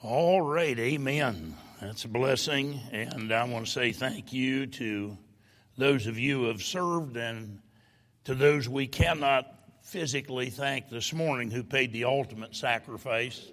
All 0.00 0.40
right, 0.40 0.78
amen. 0.78 1.56
That's 1.80 2.04
a 2.04 2.08
blessing. 2.08 2.80
And 2.92 3.32
I 3.32 3.42
want 3.42 3.66
to 3.66 3.72
say 3.72 3.90
thank 3.90 4.32
you 4.32 4.68
to 4.68 5.18
those 5.76 6.06
of 6.06 6.16
you 6.16 6.42
who 6.42 6.48
have 6.48 6.62
served 6.62 7.16
and 7.16 7.58
to 8.22 8.36
those 8.36 8.68
we 8.68 8.86
cannot 8.86 9.52
physically 9.82 10.50
thank 10.50 10.88
this 10.88 11.12
morning 11.12 11.50
who 11.50 11.64
paid 11.64 11.92
the 11.92 12.04
ultimate 12.04 12.54
sacrifice. 12.54 13.44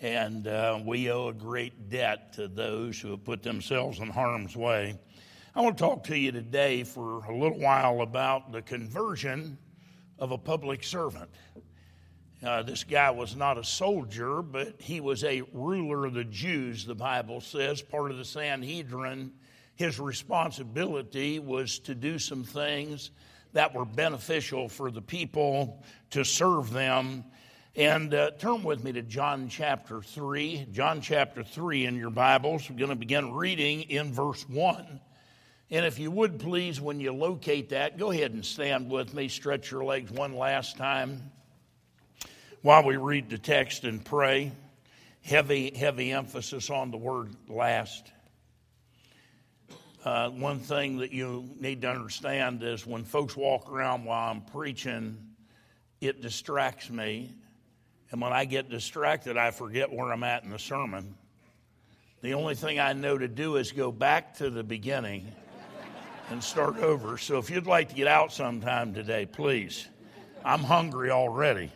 And 0.00 0.46
uh, 0.46 0.80
we 0.86 1.10
owe 1.10 1.28
a 1.28 1.34
great 1.34 1.90
debt 1.90 2.32
to 2.34 2.48
those 2.48 2.98
who 2.98 3.10
have 3.10 3.24
put 3.24 3.42
themselves 3.42 3.98
in 3.98 4.08
harm's 4.08 4.56
way. 4.56 4.98
I 5.54 5.60
want 5.60 5.76
to 5.76 5.84
talk 5.84 6.04
to 6.04 6.16
you 6.16 6.32
today 6.32 6.82
for 6.82 7.22
a 7.26 7.36
little 7.36 7.58
while 7.58 8.00
about 8.00 8.52
the 8.52 8.62
conversion 8.62 9.58
of 10.18 10.32
a 10.32 10.38
public 10.38 10.82
servant. 10.82 11.28
Uh, 12.40 12.62
this 12.62 12.84
guy 12.84 13.10
was 13.10 13.34
not 13.34 13.58
a 13.58 13.64
soldier, 13.64 14.42
but 14.42 14.80
he 14.80 15.00
was 15.00 15.24
a 15.24 15.42
ruler 15.52 16.06
of 16.06 16.14
the 16.14 16.22
Jews, 16.22 16.84
the 16.84 16.94
Bible 16.94 17.40
says, 17.40 17.82
part 17.82 18.12
of 18.12 18.16
the 18.16 18.24
Sanhedrin. 18.24 19.32
His 19.74 19.98
responsibility 19.98 21.40
was 21.40 21.80
to 21.80 21.96
do 21.96 22.18
some 22.18 22.44
things 22.44 23.10
that 23.54 23.74
were 23.74 23.84
beneficial 23.84 24.68
for 24.68 24.92
the 24.92 25.02
people, 25.02 25.82
to 26.10 26.24
serve 26.24 26.70
them. 26.70 27.24
And 27.74 28.14
uh, 28.14 28.30
turn 28.38 28.62
with 28.62 28.84
me 28.84 28.92
to 28.92 29.02
John 29.02 29.48
chapter 29.48 30.00
3. 30.00 30.68
John 30.70 31.00
chapter 31.00 31.42
3 31.42 31.86
in 31.86 31.96
your 31.96 32.10
Bibles. 32.10 32.70
We're 32.70 32.76
going 32.76 32.90
to 32.90 32.96
begin 32.96 33.34
reading 33.34 33.82
in 33.82 34.12
verse 34.12 34.48
1. 34.48 35.00
And 35.70 35.84
if 35.84 35.98
you 35.98 36.12
would 36.12 36.38
please, 36.38 36.80
when 36.80 37.00
you 37.00 37.12
locate 37.12 37.70
that, 37.70 37.98
go 37.98 38.12
ahead 38.12 38.32
and 38.32 38.44
stand 38.44 38.90
with 38.90 39.12
me, 39.12 39.26
stretch 39.26 39.72
your 39.72 39.84
legs 39.84 40.12
one 40.12 40.34
last 40.34 40.76
time 40.76 41.32
while 42.62 42.82
we 42.82 42.96
read 42.96 43.30
the 43.30 43.38
text 43.38 43.84
and 43.84 44.04
pray. 44.04 44.52
Heavy, 45.22 45.72
heavy 45.76 46.12
emphasis 46.12 46.70
on 46.70 46.90
the 46.90 46.96
word 46.96 47.34
last. 47.48 48.10
Uh, 50.04 50.30
one 50.30 50.58
thing 50.58 50.98
that 50.98 51.12
you 51.12 51.48
need 51.60 51.82
to 51.82 51.90
understand 51.90 52.62
is 52.62 52.86
when 52.86 53.04
folks 53.04 53.36
walk 53.36 53.70
around 53.70 54.04
while 54.04 54.30
I'm 54.30 54.40
preaching, 54.40 55.18
it 56.00 56.22
distracts 56.22 56.88
me. 56.88 57.34
And 58.10 58.20
when 58.20 58.32
I 58.32 58.44
get 58.44 58.70
distracted, 58.70 59.36
I 59.36 59.50
forget 59.50 59.92
where 59.92 60.12
I'm 60.12 60.24
at 60.24 60.44
in 60.44 60.50
the 60.50 60.58
sermon. 60.58 61.14
The 62.22 62.34
only 62.34 62.54
thing 62.54 62.80
I 62.80 62.92
know 62.94 63.18
to 63.18 63.28
do 63.28 63.56
is 63.56 63.70
go 63.70 63.92
back 63.92 64.36
to 64.38 64.50
the 64.50 64.64
beginning 64.64 65.30
and 66.30 66.42
start 66.42 66.78
over. 66.78 67.18
So 67.18 67.38
if 67.38 67.50
you'd 67.50 67.66
like 67.66 67.90
to 67.90 67.94
get 67.94 68.06
out 68.06 68.32
sometime 68.32 68.94
today, 68.94 69.26
please. 69.26 69.86
I'm 70.44 70.60
hungry 70.60 71.10
already 71.10 71.70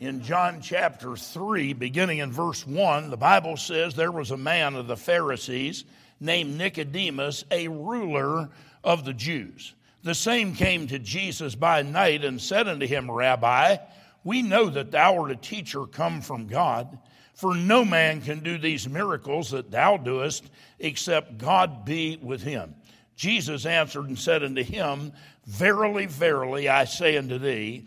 in 0.00 0.22
John 0.22 0.62
chapter 0.62 1.14
3, 1.14 1.74
beginning 1.74 2.18
in 2.18 2.32
verse 2.32 2.66
1, 2.66 3.10
the 3.10 3.18
Bible 3.18 3.58
says 3.58 3.94
there 3.94 4.10
was 4.10 4.30
a 4.30 4.36
man 4.36 4.74
of 4.74 4.86
the 4.86 4.96
Pharisees 4.96 5.84
named 6.18 6.56
Nicodemus, 6.56 7.44
a 7.50 7.68
ruler 7.68 8.48
of 8.82 9.04
the 9.04 9.12
Jews. 9.12 9.74
The 10.02 10.14
same 10.14 10.54
came 10.54 10.86
to 10.86 10.98
Jesus 10.98 11.54
by 11.54 11.82
night 11.82 12.24
and 12.24 12.40
said 12.40 12.66
unto 12.66 12.86
him, 12.86 13.10
Rabbi, 13.10 13.76
we 14.24 14.40
know 14.40 14.70
that 14.70 14.90
thou 14.90 15.18
art 15.18 15.32
a 15.32 15.36
teacher 15.36 15.84
come 15.84 16.22
from 16.22 16.46
God, 16.46 16.98
for 17.34 17.54
no 17.54 17.84
man 17.84 18.22
can 18.22 18.40
do 18.40 18.56
these 18.56 18.88
miracles 18.88 19.50
that 19.50 19.70
thou 19.70 19.98
doest 19.98 20.44
except 20.78 21.36
God 21.36 21.84
be 21.84 22.18
with 22.22 22.42
him. 22.42 22.74
Jesus 23.16 23.66
answered 23.66 24.06
and 24.06 24.18
said 24.18 24.42
unto 24.42 24.62
him, 24.62 25.12
Verily, 25.44 26.06
verily, 26.06 26.70
I 26.70 26.84
say 26.84 27.18
unto 27.18 27.36
thee, 27.36 27.86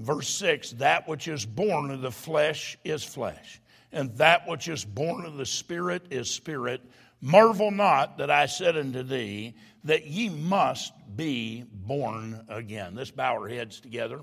Verse 0.00 0.28
6 0.28 0.72
That 0.72 1.06
which 1.06 1.28
is 1.28 1.46
born 1.46 1.90
of 1.90 2.00
the 2.00 2.10
flesh 2.10 2.76
is 2.84 3.04
flesh, 3.04 3.60
and 3.92 4.16
that 4.16 4.48
which 4.48 4.66
is 4.66 4.84
born 4.84 5.26
of 5.26 5.36
the 5.36 5.46
Spirit 5.46 6.06
is 6.10 6.30
spirit. 6.30 6.80
Marvel 7.20 7.70
not 7.70 8.16
that 8.16 8.30
I 8.30 8.46
said 8.46 8.78
unto 8.78 9.02
thee 9.02 9.54
that 9.84 10.06
ye 10.06 10.30
must 10.30 10.94
be 11.14 11.64
born 11.70 12.46
again. 12.48 12.94
Let's 12.94 13.10
bow 13.10 13.34
our 13.34 13.48
heads 13.48 13.78
together. 13.78 14.22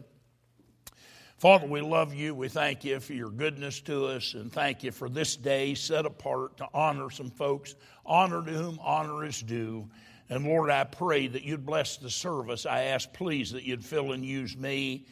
Father, 1.37 1.67
we 1.67 1.81
love 1.81 2.15
you. 2.15 2.33
We 2.33 2.47
thank 2.47 2.83
you 2.83 2.99
for 2.99 3.13
your 3.13 3.29
goodness 3.29 3.79
to 3.81 4.07
us 4.07 4.33
and 4.33 4.51
thank 4.51 4.83
you 4.83 4.91
for 4.91 5.07
this 5.07 5.35
day 5.35 5.75
set 5.75 6.07
apart 6.07 6.57
to 6.57 6.67
honor 6.73 7.11
some 7.11 7.29
folks, 7.29 7.75
honor 8.03 8.43
to 8.43 8.51
whom 8.51 8.79
honor 8.81 9.23
is 9.23 9.43
due. 9.43 9.87
And 10.31 10.43
Lord, 10.43 10.71
I 10.71 10.83
pray 10.83 11.27
that 11.27 11.43
you'd 11.43 11.67
bless 11.67 11.97
the 11.97 12.09
service. 12.09 12.65
I 12.65 12.85
ask, 12.85 13.13
please, 13.13 13.51
that 13.51 13.63
you'd 13.63 13.85
fill 13.85 14.13
and 14.13 14.25
use 14.25 14.57
me 14.57 15.05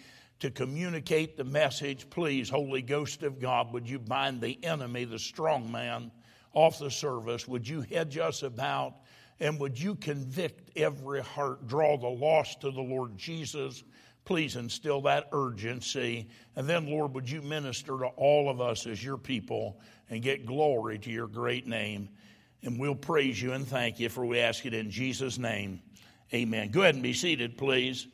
to 0.45 0.51
communicate 0.51 1.37
the 1.37 1.43
message. 1.43 2.07
Please, 2.11 2.51
Holy 2.51 2.83
Ghost 2.83 3.23
of 3.23 3.39
God, 3.39 3.73
would 3.73 3.89
you 3.89 3.97
bind 3.97 4.41
the 4.41 4.63
enemy, 4.63 5.03
the 5.03 5.17
strong 5.17 5.71
man, 5.71 6.11
off 6.53 6.77
the 6.77 6.91
service? 6.91 7.47
Would 7.47 7.67
you 7.67 7.81
hedge 7.81 8.19
us 8.19 8.43
about? 8.43 8.93
And 9.39 9.59
would 9.59 9.79
you 9.81 9.95
convict 9.95 10.69
every 10.77 11.23
heart, 11.23 11.65
draw 11.67 11.97
the 11.97 12.07
lost 12.07 12.61
to 12.61 12.69
the 12.69 12.81
Lord 12.81 13.17
Jesus? 13.17 13.83
Please 14.23 14.55
instill 14.55 15.01
that 15.01 15.29
urgency. 15.31 16.29
And 16.55 16.69
then, 16.69 16.85
Lord, 16.91 17.15
would 17.15 17.27
you 17.27 17.41
minister 17.41 17.97
to 17.97 18.07
all 18.15 18.47
of 18.47 18.61
us 18.61 18.85
as 18.85 19.03
your 19.03 19.17
people 19.17 19.79
and 20.11 20.21
get 20.21 20.45
glory 20.45 20.99
to 20.99 21.09
your 21.09 21.27
great 21.27 21.65
name? 21.65 22.07
And 22.61 22.79
we'll 22.79 22.93
praise 22.93 23.41
you 23.41 23.53
and 23.53 23.67
thank 23.67 23.99
you 23.99 24.09
for 24.09 24.23
we 24.23 24.37
ask 24.37 24.63
it 24.67 24.75
in 24.75 24.91
Jesus' 24.91 25.39
name. 25.39 25.81
Amen. 26.31 26.69
Go 26.69 26.81
ahead 26.81 26.93
and 26.93 27.03
be 27.03 27.13
seated, 27.13 27.57
please 27.57 28.05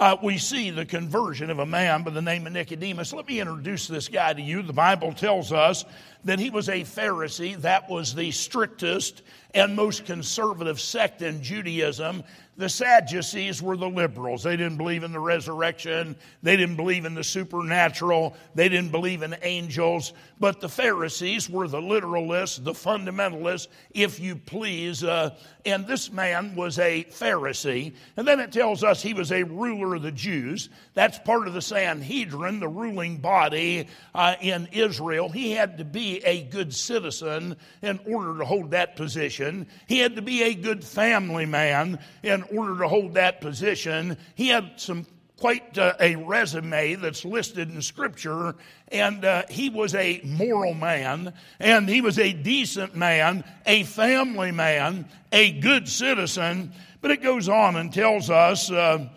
uh, 0.00 0.16
we 0.22 0.38
see 0.38 0.70
the 0.70 0.86
conversion 0.86 1.50
of 1.50 1.58
a 1.58 1.66
man 1.66 2.02
by 2.02 2.10
the 2.10 2.22
name 2.22 2.46
of 2.46 2.54
Nicodemus. 2.54 3.12
Let 3.12 3.28
me 3.28 3.38
introduce 3.38 3.86
this 3.86 4.08
guy 4.08 4.32
to 4.32 4.40
you. 4.40 4.62
The 4.62 4.72
Bible 4.72 5.12
tells 5.12 5.52
us 5.52 5.84
that 6.24 6.38
he 6.38 6.50
was 6.50 6.68
a 6.68 6.82
Pharisee. 6.82 7.60
That 7.60 7.88
was 7.88 8.14
the 8.14 8.30
strictest 8.30 9.22
and 9.54 9.74
most 9.74 10.04
conservative 10.04 10.80
sect 10.80 11.22
in 11.22 11.42
Judaism. 11.42 12.22
The 12.56 12.68
Sadducees 12.68 13.62
were 13.62 13.76
the 13.76 13.88
liberals. 13.88 14.42
They 14.42 14.56
didn't 14.56 14.76
believe 14.76 15.02
in 15.02 15.12
the 15.12 15.20
resurrection. 15.20 16.14
They 16.42 16.58
didn't 16.58 16.76
believe 16.76 17.06
in 17.06 17.14
the 17.14 17.24
supernatural. 17.24 18.36
They 18.54 18.68
didn't 18.68 18.90
believe 18.90 19.22
in 19.22 19.34
angels. 19.40 20.12
But 20.38 20.60
the 20.60 20.68
Pharisees 20.68 21.48
were 21.48 21.68
the 21.68 21.80
literalists, 21.80 22.62
the 22.62 22.72
fundamentalists, 22.72 23.68
if 23.92 24.20
you 24.20 24.36
please. 24.36 25.02
Uh, 25.02 25.36
and 25.64 25.86
this 25.86 26.12
man 26.12 26.54
was 26.54 26.78
a 26.78 27.04
Pharisee. 27.04 27.94
And 28.18 28.28
then 28.28 28.40
it 28.40 28.52
tells 28.52 28.84
us 28.84 29.00
he 29.00 29.14
was 29.14 29.32
a 29.32 29.42
ruler 29.42 29.94
of 29.94 30.02
the 30.02 30.12
Jews. 30.12 30.68
That's 30.92 31.18
part 31.20 31.48
of 31.48 31.54
the 31.54 31.62
Sanhedrin, 31.62 32.60
the 32.60 32.68
ruling 32.68 33.18
body 33.18 33.88
uh, 34.14 34.34
in 34.40 34.68
Israel. 34.72 35.30
He 35.30 35.52
had 35.52 35.78
to 35.78 35.84
be 35.84 36.09
a 36.18 36.42
good 36.42 36.74
citizen 36.74 37.56
in 37.82 38.00
order 38.06 38.38
to 38.38 38.44
hold 38.44 38.72
that 38.72 38.96
position. 38.96 39.66
He 39.86 39.98
had 39.98 40.16
to 40.16 40.22
be 40.22 40.42
a 40.42 40.54
good 40.54 40.84
family 40.84 41.46
man 41.46 41.98
in 42.22 42.42
order 42.44 42.78
to 42.78 42.88
hold 42.88 43.14
that 43.14 43.40
position. 43.40 44.16
He 44.34 44.48
had 44.48 44.72
some 44.76 45.06
quite 45.40 45.78
uh, 45.78 45.94
a 45.98 46.16
resume 46.16 46.94
that's 46.96 47.24
listed 47.24 47.70
in 47.70 47.80
Scripture. 47.82 48.54
And 48.88 49.24
uh, 49.24 49.44
he 49.48 49.70
was 49.70 49.94
a 49.94 50.20
moral 50.22 50.74
man, 50.74 51.32
and 51.58 51.88
he 51.88 52.02
was 52.02 52.18
a 52.18 52.32
decent 52.32 52.94
man, 52.94 53.42
a 53.66 53.84
family 53.84 54.52
man, 54.52 55.08
a 55.32 55.52
good 55.52 55.88
citizen. 55.88 56.72
But 57.00 57.10
it 57.10 57.22
goes 57.22 57.48
on 57.48 57.76
and 57.76 57.92
tells 57.92 58.28
us 58.28 58.70
uh, 58.70 59.08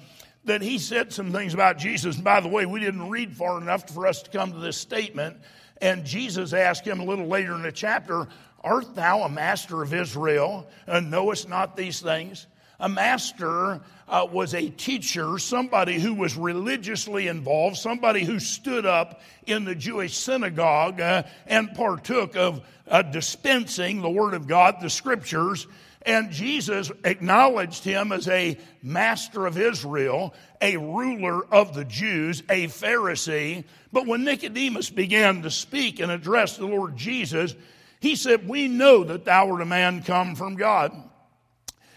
that 0.45 0.61
he 0.61 0.79
said 0.79 1.11
some 1.11 1.31
things 1.31 1.53
about 1.53 1.77
Jesus. 1.77 2.15
And 2.15 2.23
by 2.23 2.39
the 2.39 2.47
way, 2.47 2.65
we 2.65 2.79
didn't 2.79 3.09
read 3.09 3.35
far 3.35 3.61
enough 3.61 3.89
for 3.89 4.07
us 4.07 4.21
to 4.23 4.29
come 4.29 4.53
to 4.53 4.59
this 4.59 4.77
statement. 4.77 5.37
And 5.83 6.05
Jesus 6.05 6.53
asked 6.53 6.87
him 6.87 7.01
a 7.01 7.03
little 7.03 7.27
later 7.27 7.53
in 7.55 7.61
the 7.61 7.71
chapter, 7.71 8.29
Art 8.63 8.95
thou 8.95 9.23
a 9.23 9.29
master 9.29 9.83
of 9.83 9.93
Israel, 9.93 10.65
and 10.87 11.11
knowest 11.11 11.49
not 11.49 11.75
these 11.75 11.99
things? 11.99 12.47
A 12.79 12.87
master 12.87 13.81
uh, 14.07 14.25
was 14.31 14.53
a 14.53 14.69
teacher, 14.69 15.37
somebody 15.37 15.99
who 15.99 16.13
was 16.13 16.37
religiously 16.37 17.27
involved, 17.27 17.75
somebody 17.75 18.23
who 18.23 18.39
stood 18.39 18.85
up 18.85 19.19
in 19.45 19.65
the 19.65 19.75
Jewish 19.75 20.15
synagogue 20.15 21.01
uh, 21.01 21.23
and 21.47 21.73
partook 21.73 22.37
of 22.37 22.65
uh, 22.87 23.01
dispensing 23.01 24.01
the 24.01 24.09
Word 24.09 24.35
of 24.35 24.47
God, 24.47 24.77
the 24.79 24.89
Scriptures. 24.89 25.67
And 26.05 26.31
Jesus 26.31 26.91
acknowledged 27.03 27.83
him 27.83 28.11
as 28.11 28.27
a 28.27 28.57
master 28.81 29.45
of 29.45 29.57
Israel, 29.57 30.33
a 30.61 30.77
ruler 30.77 31.45
of 31.45 31.73
the 31.73 31.85
Jews, 31.85 32.41
a 32.49 32.67
Pharisee. 32.67 33.63
But 33.91 34.05
when 34.05 34.23
Nicodemus 34.23 34.89
began 34.89 35.43
to 35.43 35.51
speak 35.51 35.99
and 35.99 36.11
address 36.11 36.57
the 36.57 36.65
Lord 36.65 36.97
Jesus, 36.97 37.55
He 38.01 38.15
said, 38.15 38.47
We 38.47 38.67
know 38.67 39.03
that 39.05 39.25
thou 39.25 39.51
art 39.51 39.61
a 39.61 39.65
man 39.65 40.03
come 40.03 40.35
from 40.35 40.55
God. 40.55 40.91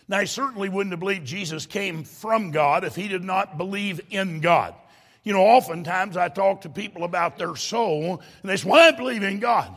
Now, 0.09 0.21
he 0.21 0.27
certainly 0.27 0.69
wouldn't 0.69 0.93
have 0.93 1.01
believed 1.01 1.27
Jesus 1.27 1.67
came 1.67 2.05
from 2.05 2.53
God 2.53 2.85
if 2.85 2.95
he 2.95 3.09
did 3.09 3.25
not 3.25 3.59
believe 3.59 4.01
in 4.11 4.41
God. 4.41 4.75
You 5.25 5.33
know, 5.33 5.41
oftentimes 5.41 6.17
I 6.17 6.29
talk 6.29 6.61
to 6.61 6.69
people 6.69 7.03
about 7.03 7.39
their 7.39 7.57
soul, 7.57 8.23
and 8.43 8.51
they 8.51 8.57
say, 8.57 8.69
Well, 8.69 8.81
I 8.81 8.97
believe 8.97 9.25
in 9.25 9.41
God. 9.41 9.77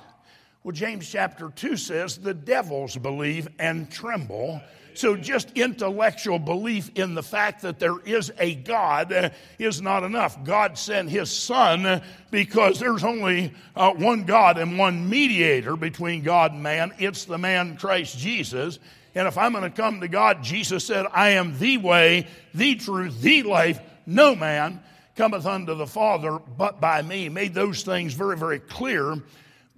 Well, 0.63 0.73
James 0.73 1.09
chapter 1.09 1.49
2 1.55 1.77
says, 1.77 2.17
The 2.17 2.33
devils 2.33 2.97
believe 2.97 3.47
and 3.59 3.89
tremble. 3.89 4.61
So, 4.93 5.15
just 5.15 5.51
intellectual 5.55 6.39
belief 6.39 6.91
in 6.95 7.13
the 7.13 7.23
fact 7.23 7.61
that 7.61 7.79
there 7.79 7.99
is 7.99 8.33
a 8.37 8.55
God 8.55 9.33
is 9.57 9.81
not 9.81 10.03
enough. 10.03 10.43
God 10.43 10.77
sent 10.77 11.09
His 11.09 11.31
Son 11.31 12.01
because 12.31 12.79
there's 12.79 13.05
only 13.05 13.53
uh, 13.77 13.93
one 13.93 14.25
God 14.25 14.57
and 14.57 14.77
one 14.77 15.09
mediator 15.09 15.77
between 15.77 16.23
God 16.23 16.51
and 16.51 16.61
man. 16.61 16.91
It's 16.97 17.23
the 17.23 17.37
man 17.37 17.77
Christ 17.77 18.17
Jesus. 18.17 18.79
And 19.15 19.27
if 19.27 19.37
I'm 19.37 19.53
going 19.53 19.63
to 19.63 19.69
come 19.69 20.01
to 20.01 20.09
God, 20.09 20.43
Jesus 20.43 20.83
said, 20.83 21.05
I 21.13 21.29
am 21.29 21.57
the 21.57 21.77
way, 21.77 22.27
the 22.53 22.75
truth, 22.75 23.21
the 23.21 23.43
life. 23.43 23.79
No 24.05 24.35
man 24.35 24.81
cometh 25.15 25.45
unto 25.45 25.75
the 25.75 25.87
Father 25.87 26.39
but 26.57 26.81
by 26.81 27.01
me. 27.01 27.29
Made 27.29 27.53
those 27.53 27.83
things 27.83 28.13
very, 28.13 28.37
very 28.37 28.59
clear. 28.59 29.15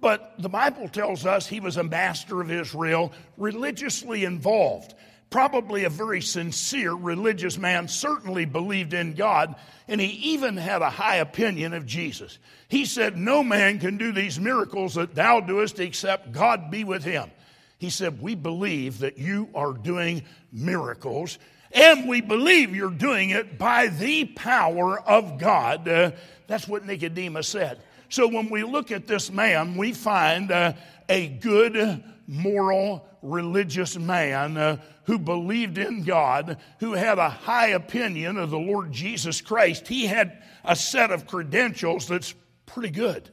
But 0.02 0.34
the 0.36 0.48
Bible 0.48 0.88
tells 0.88 1.24
us 1.24 1.46
he 1.46 1.60
was 1.60 1.76
a 1.76 1.84
master 1.84 2.40
of 2.40 2.50
Israel, 2.50 3.12
religiously 3.36 4.24
involved. 4.24 4.94
Probably 5.30 5.84
a 5.84 5.90
very 5.90 6.20
sincere 6.20 6.92
religious 6.92 7.56
man, 7.56 7.86
certainly 7.86 8.44
believed 8.44 8.94
in 8.94 9.14
God, 9.14 9.54
and 9.86 10.00
he 10.00 10.08
even 10.32 10.56
had 10.56 10.82
a 10.82 10.90
high 10.90 11.16
opinion 11.16 11.72
of 11.72 11.86
Jesus. 11.86 12.40
He 12.68 12.84
said, 12.84 13.16
No 13.16 13.44
man 13.44 13.78
can 13.78 13.96
do 13.96 14.10
these 14.10 14.40
miracles 14.40 14.96
that 14.96 15.14
thou 15.14 15.38
doest 15.38 15.78
except 15.78 16.32
God 16.32 16.70
be 16.70 16.82
with 16.82 17.04
him. 17.04 17.30
He 17.78 17.88
said, 17.88 18.20
We 18.20 18.34
believe 18.34 18.98
that 18.98 19.18
you 19.18 19.50
are 19.54 19.72
doing 19.72 20.24
miracles, 20.50 21.38
and 21.70 22.08
we 22.08 22.20
believe 22.20 22.74
you're 22.74 22.90
doing 22.90 23.30
it 23.30 23.56
by 23.56 23.86
the 23.86 24.24
power 24.24 25.00
of 25.00 25.38
God. 25.38 25.86
Uh, 25.86 26.10
that's 26.48 26.66
what 26.66 26.84
Nicodemus 26.84 27.46
said. 27.46 27.80
So 28.12 28.28
when 28.28 28.50
we 28.50 28.62
look 28.62 28.92
at 28.92 29.06
this 29.06 29.32
man, 29.32 29.74
we 29.74 29.94
find 29.94 30.52
uh, 30.52 30.74
a 31.08 31.28
good, 31.28 32.04
moral, 32.26 33.08
religious 33.22 33.96
man 33.96 34.58
uh, 34.58 34.76
who 35.04 35.18
believed 35.18 35.78
in 35.78 36.02
God, 36.04 36.58
who 36.80 36.92
had 36.92 37.18
a 37.18 37.30
high 37.30 37.68
opinion 37.68 38.36
of 38.36 38.50
the 38.50 38.58
Lord 38.58 38.92
Jesus 38.92 39.40
Christ. 39.40 39.88
He 39.88 40.04
had 40.04 40.42
a 40.62 40.76
set 40.76 41.10
of 41.10 41.26
credentials 41.26 42.06
that's 42.06 42.34
pretty 42.66 42.90
good. 42.90 43.30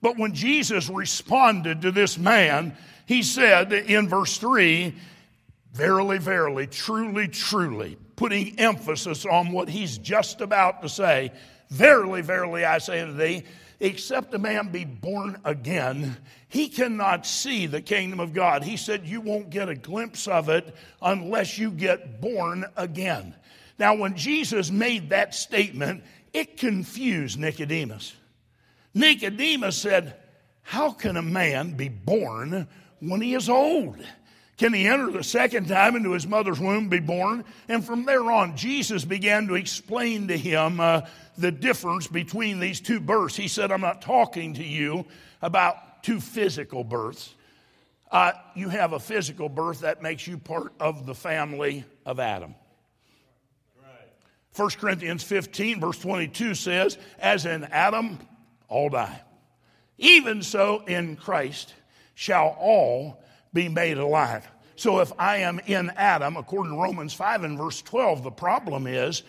But 0.00 0.16
when 0.16 0.32
Jesus 0.32 0.88
responded 0.88 1.82
to 1.82 1.90
this 1.90 2.16
man, 2.16 2.76
he 3.06 3.24
said 3.24 3.72
in 3.72 4.08
verse 4.08 4.38
3, 4.38 4.94
Verily, 5.72 6.18
verily, 6.18 6.68
truly, 6.68 7.26
truly, 7.26 7.98
putting 8.14 8.60
emphasis 8.60 9.26
on 9.26 9.50
what 9.50 9.68
he's 9.68 9.98
just 9.98 10.40
about 10.40 10.82
to 10.82 10.88
say. 10.88 11.32
Verily, 11.68 12.22
verily, 12.22 12.64
I 12.64 12.78
say 12.78 13.04
to 13.04 13.12
thee, 13.12 13.42
except 13.80 14.34
a 14.34 14.38
man 14.38 14.68
be 14.68 14.84
born 14.84 15.40
again, 15.44 16.16
he 16.48 16.68
cannot 16.68 17.26
see 17.26 17.66
the 17.66 17.80
kingdom 17.80 18.20
of 18.20 18.32
God. 18.32 18.62
He 18.62 18.76
said, 18.76 19.06
You 19.06 19.20
won't 19.20 19.50
get 19.50 19.68
a 19.68 19.74
glimpse 19.74 20.28
of 20.28 20.48
it 20.48 20.74
unless 21.02 21.58
you 21.58 21.70
get 21.70 22.20
born 22.20 22.64
again. 22.76 23.34
Now, 23.78 23.94
when 23.94 24.16
Jesus 24.16 24.70
made 24.70 25.10
that 25.10 25.34
statement, 25.34 26.04
it 26.32 26.58
confused 26.58 27.38
Nicodemus. 27.38 28.14
Nicodemus 28.94 29.76
said, 29.76 30.16
How 30.62 30.92
can 30.92 31.16
a 31.16 31.22
man 31.22 31.72
be 31.72 31.88
born 31.88 32.68
when 33.00 33.20
he 33.20 33.34
is 33.34 33.48
old. 33.48 33.96
Can 34.60 34.74
he 34.74 34.86
enter 34.86 35.10
the 35.10 35.24
second 35.24 35.68
time 35.68 35.96
into 35.96 36.12
his 36.12 36.26
mother's 36.26 36.60
womb, 36.60 36.90
be 36.90 37.00
born? 37.00 37.46
And 37.66 37.82
from 37.82 38.04
there 38.04 38.30
on, 38.30 38.58
Jesus 38.58 39.06
began 39.06 39.46
to 39.46 39.54
explain 39.54 40.28
to 40.28 40.36
him 40.36 40.80
uh, 40.80 41.00
the 41.38 41.50
difference 41.50 42.06
between 42.06 42.60
these 42.60 42.78
two 42.78 43.00
births. 43.00 43.34
He 43.34 43.48
said, 43.48 43.72
I'm 43.72 43.80
not 43.80 44.02
talking 44.02 44.52
to 44.52 44.62
you 44.62 45.06
about 45.40 46.02
two 46.02 46.20
physical 46.20 46.84
births. 46.84 47.34
Uh, 48.12 48.32
you 48.54 48.68
have 48.68 48.92
a 48.92 49.00
physical 49.00 49.48
birth 49.48 49.80
that 49.80 50.02
makes 50.02 50.26
you 50.26 50.36
part 50.36 50.74
of 50.78 51.06
the 51.06 51.14
family 51.14 51.86
of 52.04 52.20
Adam. 52.20 52.54
1 54.54 54.70
Corinthians 54.72 55.22
15, 55.22 55.80
verse 55.80 55.98
22 56.00 56.54
says, 56.54 56.98
As 57.18 57.46
in 57.46 57.64
Adam, 57.64 58.18
all 58.68 58.90
die. 58.90 59.22
Even 59.96 60.42
so 60.42 60.84
in 60.86 61.16
Christ 61.16 61.72
shall 62.14 62.54
all 62.60 63.22
be 63.52 63.68
made 63.68 63.98
alive. 63.98 64.48
So 64.76 65.00
if 65.00 65.12
I 65.18 65.38
am 65.38 65.60
in 65.66 65.90
Adam, 65.96 66.36
according 66.36 66.72
to 66.72 66.80
Romans 66.80 67.12
5 67.12 67.44
and 67.44 67.58
verse 67.58 67.82
12, 67.82 68.22
the 68.22 68.30
problem 68.30 68.86
is, 68.86 69.22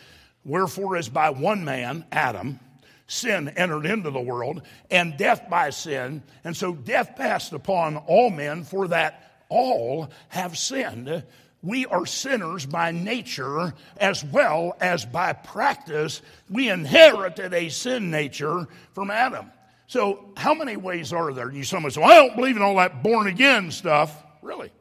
wherefore 0.46 0.96
is 0.96 1.10
by 1.10 1.30
one 1.30 1.66
man, 1.66 2.06
Adam, 2.12 2.60
sin 3.08 3.50
entered 3.50 3.86
into 3.86 4.12
the 4.12 4.22
world, 4.22 4.62
and 4.90 5.18
death 5.18 5.50
by 5.50 5.70
sin. 5.70 6.24
And 6.44 6.56
so 6.56 6.74
death 6.74 7.16
passed 7.18 7.52
upon 7.52 7.98
all 7.98 8.30
men, 8.30 8.64
for 8.64 8.88
that 8.88 9.44
all 9.50 10.10
have 10.30 10.58
sinned. 10.58 11.24
We 11.62 11.86
are 11.86 12.06
sinners 12.06 12.66
by 12.66 12.92
nature 12.92 13.74
as 13.98 14.24
well 14.24 14.76
as 14.80 15.06
by 15.06 15.34
practice. 15.34 16.22
We 16.50 16.70
inherited 16.70 17.54
a 17.54 17.70
sin 17.70 18.10
nature 18.10 18.68
from 18.94 19.12
Adam. 19.12 19.52
So, 19.92 20.32
how 20.38 20.54
many 20.54 20.78
ways 20.78 21.12
are 21.12 21.34
there? 21.34 21.52
You 21.52 21.66
someone 21.66 21.92
say, 21.92 22.00
well, 22.00 22.10
I 22.10 22.16
don't 22.16 22.38
believe 22.38 22.56
in 22.56 22.62
all 22.62 22.78
that 22.78 23.04
born 23.04 23.28
again 23.28 23.72
stuff. 23.72 24.24
Really? 24.42 24.72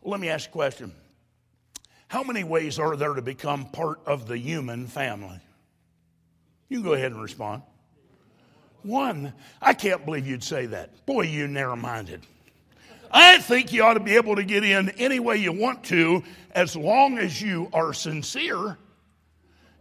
Well, 0.00 0.12
let 0.12 0.18
me 0.18 0.30
ask 0.30 0.46
you 0.46 0.52
a 0.52 0.54
question. 0.54 0.92
How 2.08 2.22
many 2.22 2.42
ways 2.42 2.78
are 2.78 2.96
there 2.96 3.12
to 3.12 3.20
become 3.20 3.66
part 3.66 4.00
of 4.06 4.26
the 4.26 4.38
human 4.38 4.86
family? 4.86 5.38
You 6.70 6.78
can 6.78 6.86
go 6.86 6.94
ahead 6.94 7.12
and 7.12 7.20
respond. 7.20 7.64
One. 8.82 9.34
I 9.60 9.74
can't 9.74 10.06
believe 10.06 10.26
you'd 10.26 10.42
say 10.42 10.64
that. 10.64 11.04
Boy, 11.04 11.24
you 11.24 11.46
narrow 11.46 11.76
minded. 11.76 12.22
I 13.10 13.40
think 13.40 13.74
you 13.74 13.84
ought 13.84 13.94
to 13.94 14.00
be 14.00 14.16
able 14.16 14.36
to 14.36 14.42
get 14.42 14.64
in 14.64 14.88
any 14.88 15.20
way 15.20 15.36
you 15.36 15.52
want 15.52 15.84
to 15.84 16.24
as 16.52 16.74
long 16.74 17.18
as 17.18 17.42
you 17.42 17.68
are 17.74 17.92
sincere. 17.92 18.78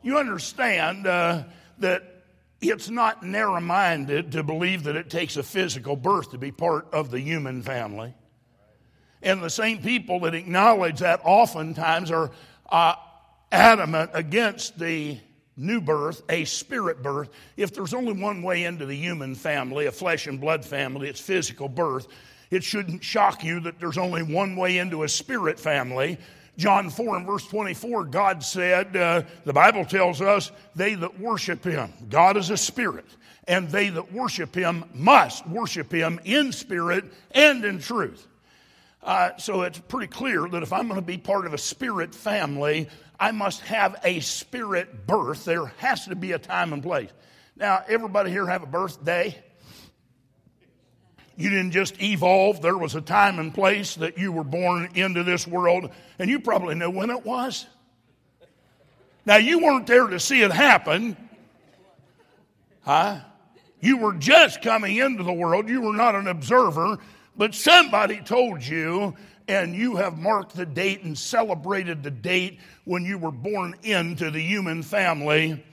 You 0.03 0.17
understand 0.17 1.07
uh, 1.07 1.43
that 1.77 2.18
it's 2.61 2.89
not 2.89 3.23
narrow 3.23 3.59
minded 3.59 4.33
to 4.33 4.43
believe 4.43 4.83
that 4.83 4.95
it 4.95 5.09
takes 5.09 5.37
a 5.37 5.43
physical 5.43 5.95
birth 5.95 6.31
to 6.31 6.37
be 6.37 6.51
part 6.51 6.87
of 6.93 7.11
the 7.11 7.19
human 7.19 7.61
family. 7.61 8.13
And 9.21 9.41
the 9.41 9.49
same 9.49 9.81
people 9.81 10.21
that 10.21 10.33
acknowledge 10.33 10.99
that 10.99 11.21
oftentimes 11.23 12.11
are 12.11 12.31
uh, 12.69 12.95
adamant 13.51 14.11
against 14.13 14.79
the 14.79 15.19
new 15.57 15.81
birth, 15.81 16.21
a 16.29 16.45
spirit 16.45 17.03
birth. 17.03 17.29
If 17.57 17.73
there's 17.73 17.93
only 17.93 18.13
one 18.13 18.41
way 18.41 18.63
into 18.63 18.85
the 18.85 18.95
human 18.95 19.35
family, 19.35 19.87
a 19.87 19.91
flesh 19.91 20.27
and 20.27 20.39
blood 20.39 20.63
family, 20.63 21.09
it's 21.09 21.19
physical 21.19 21.67
birth. 21.67 22.07
It 22.49 22.63
shouldn't 22.63 23.03
shock 23.03 23.43
you 23.43 23.59
that 23.61 23.79
there's 23.79 23.97
only 23.97 24.23
one 24.23 24.55
way 24.55 24.77
into 24.77 25.03
a 25.03 25.09
spirit 25.09 25.59
family, 25.59 26.17
John 26.59 26.89
4 26.89 27.15
and 27.15 27.25
verse 27.25 27.47
24, 27.47 28.03
God 28.03 28.43
said, 28.43 28.95
uh, 28.95 29.23
the 29.45 29.53
Bible 29.53 29.85
tells 29.85 30.21
us, 30.21 30.51
they 30.75 30.93
that 30.95 31.17
worship 31.17 31.63
him, 31.63 31.93
God 32.09 32.35
is 32.35 32.49
a 32.49 32.57
spirit, 32.57 33.05
and 33.47 33.69
they 33.69 33.87
that 33.87 34.11
worship 34.11 34.53
him 34.53 34.83
must 34.93 35.47
worship 35.47 35.89
him 35.89 36.19
in 36.25 36.51
spirit 36.51 37.05
and 37.31 37.63
in 37.63 37.79
truth. 37.79 38.27
Uh, 39.01 39.37
so 39.37 39.61
it's 39.61 39.79
pretty 39.79 40.07
clear 40.07 40.49
that 40.49 40.61
if 40.61 40.73
I'm 40.73 40.89
going 40.89 40.99
to 40.99 41.05
be 41.05 41.17
part 41.17 41.45
of 41.45 41.53
a 41.53 41.57
spirit 41.57 42.13
family, 42.13 42.89
I 43.17 43.31
must 43.31 43.61
have 43.61 43.95
a 44.03 44.19
spirit 44.19 45.07
birth. 45.07 45.45
There 45.45 45.67
has 45.77 46.07
to 46.07 46.15
be 46.15 46.33
a 46.33 46.39
time 46.39 46.73
and 46.73 46.83
place. 46.83 47.09
Now, 47.55 47.85
everybody 47.87 48.31
here 48.31 48.45
have 48.45 48.63
a 48.63 48.67
birthday? 48.67 49.41
You 51.39 51.49
didn't 51.49 51.71
just 51.71 52.01
evolve. 52.03 52.61
There 52.61 52.77
was 52.77 52.95
a 52.95 53.01
time 53.01 53.39
and 53.39 53.53
place 53.53 53.95
that 53.95 54.17
you 54.17 54.33
were 54.33 54.43
born 54.43 54.89
into 54.95 55.23
this 55.23 55.47
world, 55.47 55.89
and 56.19 56.29
you 56.29 56.41
probably 56.41 56.75
know 56.75 56.89
when 56.89 57.09
it 57.09 57.25
was. 57.25 57.65
Now, 59.25 59.37
you 59.37 59.59
weren't 59.59 59.87
there 59.87 60.07
to 60.07 60.19
see 60.19 60.41
it 60.41 60.51
happen. 60.51 61.15
Huh? 62.81 63.21
You 63.79 63.99
were 63.99 64.15
just 64.15 64.61
coming 64.61 64.97
into 64.97 65.23
the 65.23 65.31
world. 65.31 65.69
You 65.69 65.79
were 65.79 65.95
not 65.95 66.13
an 66.13 66.27
observer, 66.27 66.97
but 67.37 67.55
somebody 67.55 68.19
told 68.19 68.61
you, 68.61 69.15
and 69.47 69.73
you 69.73 69.95
have 69.95 70.17
marked 70.17 70.57
the 70.57 70.65
date 70.65 71.03
and 71.03 71.17
celebrated 71.17 72.03
the 72.03 72.11
date 72.11 72.59
when 72.83 73.05
you 73.05 73.17
were 73.17 73.31
born 73.31 73.75
into 73.83 74.29
the 74.29 74.41
human 74.41 74.83
family. 74.83 75.63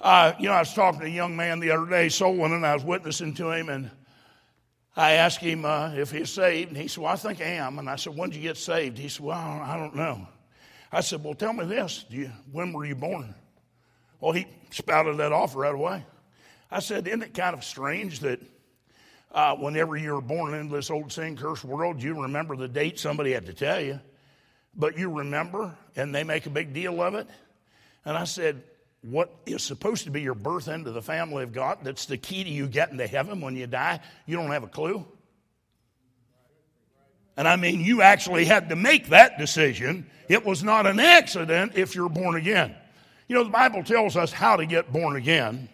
Uh, 0.00 0.34
you 0.38 0.46
know, 0.46 0.54
I 0.54 0.60
was 0.60 0.72
talking 0.72 1.00
to 1.00 1.06
a 1.06 1.10
young 1.10 1.34
man 1.34 1.58
the 1.58 1.72
other 1.72 1.90
day, 1.90 2.10
Solon, 2.10 2.52
and 2.52 2.64
I 2.64 2.74
was 2.74 2.84
witnessing 2.84 3.34
to 3.34 3.50
him, 3.50 3.68
and 3.70 3.90
I 4.96 5.12
asked 5.12 5.40
him 5.40 5.66
uh, 5.66 5.92
if 5.94 6.10
he's 6.10 6.30
saved, 6.30 6.70
and 6.70 6.76
he 6.76 6.88
said, 6.88 7.02
Well, 7.02 7.12
I 7.12 7.16
think 7.16 7.40
I 7.40 7.44
am. 7.44 7.78
And 7.78 7.88
I 7.88 7.96
said, 7.96 8.16
When 8.16 8.30
did 8.30 8.36
you 8.36 8.42
get 8.42 8.56
saved? 8.56 8.96
He 8.96 9.08
said, 9.08 9.24
Well, 9.24 9.36
I 9.36 9.76
don't 9.76 9.94
know. 9.94 10.26
I 10.90 11.02
said, 11.02 11.22
Well, 11.22 11.34
tell 11.34 11.52
me 11.52 11.66
this. 11.66 12.06
You, 12.08 12.30
when 12.50 12.72
were 12.72 12.86
you 12.86 12.94
born? 12.94 13.34
Well, 14.20 14.32
he 14.32 14.46
spouted 14.70 15.18
that 15.18 15.32
off 15.32 15.54
right 15.54 15.74
away. 15.74 16.02
I 16.70 16.80
said, 16.80 17.06
Isn't 17.06 17.22
it 17.22 17.34
kind 17.34 17.54
of 17.54 17.62
strange 17.62 18.20
that 18.20 18.40
uh, 19.32 19.54
whenever 19.56 19.98
you 19.98 20.14
were 20.14 20.22
born 20.22 20.54
into 20.54 20.74
this 20.74 20.90
old 20.90 21.12
sin 21.12 21.36
cursed 21.36 21.64
world, 21.64 22.02
you 22.02 22.22
remember 22.22 22.56
the 22.56 22.68
date 22.68 22.98
somebody 22.98 23.32
had 23.32 23.44
to 23.46 23.52
tell 23.52 23.80
you, 23.80 24.00
but 24.74 24.96
you 24.96 25.10
remember, 25.10 25.76
and 25.94 26.14
they 26.14 26.24
make 26.24 26.46
a 26.46 26.50
big 26.50 26.72
deal 26.72 27.02
of 27.02 27.14
it. 27.14 27.28
And 28.06 28.16
I 28.16 28.24
said, 28.24 28.62
What 29.08 29.32
is 29.46 29.62
supposed 29.62 30.02
to 30.04 30.10
be 30.10 30.20
your 30.20 30.34
birth 30.34 30.66
into 30.66 30.90
the 30.90 31.00
family 31.00 31.44
of 31.44 31.52
God, 31.52 31.78
that's 31.84 32.06
the 32.06 32.16
key 32.16 32.42
to 32.42 32.50
you 32.50 32.66
getting 32.66 32.98
to 32.98 33.06
heaven 33.06 33.40
when 33.40 33.54
you 33.54 33.68
die, 33.68 34.00
you 34.26 34.36
don't 34.36 34.50
have 34.50 34.64
a 34.64 34.68
clue? 34.68 35.06
And 37.36 37.46
I 37.46 37.54
mean, 37.54 37.80
you 37.82 38.02
actually 38.02 38.46
had 38.46 38.68
to 38.70 38.76
make 38.76 39.10
that 39.10 39.38
decision. 39.38 40.10
It 40.28 40.44
was 40.44 40.64
not 40.64 40.86
an 40.86 40.98
accident 40.98 41.72
if 41.76 41.94
you're 41.94 42.08
born 42.08 42.34
again. 42.34 42.74
You 43.28 43.36
know, 43.36 43.44
the 43.44 43.50
Bible 43.50 43.84
tells 43.84 44.16
us 44.16 44.32
how 44.32 44.56
to 44.56 44.66
get 44.66 44.92
born 44.92 45.14
again. 45.14 45.68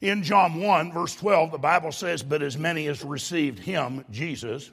In 0.00 0.22
John 0.22 0.60
1, 0.60 0.92
verse 0.92 1.16
12, 1.16 1.50
the 1.50 1.58
Bible 1.58 1.90
says, 1.90 2.22
But 2.22 2.42
as 2.42 2.56
many 2.56 2.86
as 2.86 3.02
received 3.02 3.58
him, 3.58 4.04
Jesus, 4.10 4.70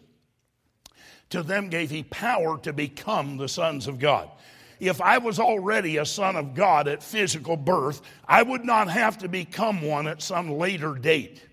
to 1.32 1.42
them 1.42 1.70
gave 1.70 1.90
he 1.90 2.04
power 2.04 2.60
to 2.60 2.72
become 2.72 3.38
the 3.38 3.50
sons 3.50 3.88
of 3.88 3.98
God. 3.98 4.30
If 4.80 5.02
I 5.02 5.18
was 5.18 5.40
already 5.40 5.98
a 5.98 6.06
son 6.06 6.36
of 6.36 6.56
God 6.56 6.88
at 6.88 7.04
physical 7.04 7.58
birth, 7.58 8.02
I 8.26 8.44
would 8.44 8.64
not 8.64 8.90
have 8.90 9.18
to 9.20 9.28
become 9.28 9.82
one 9.82 10.08
at 10.08 10.22
some 10.22 10.52
later 10.52 10.96
date. 10.96 11.46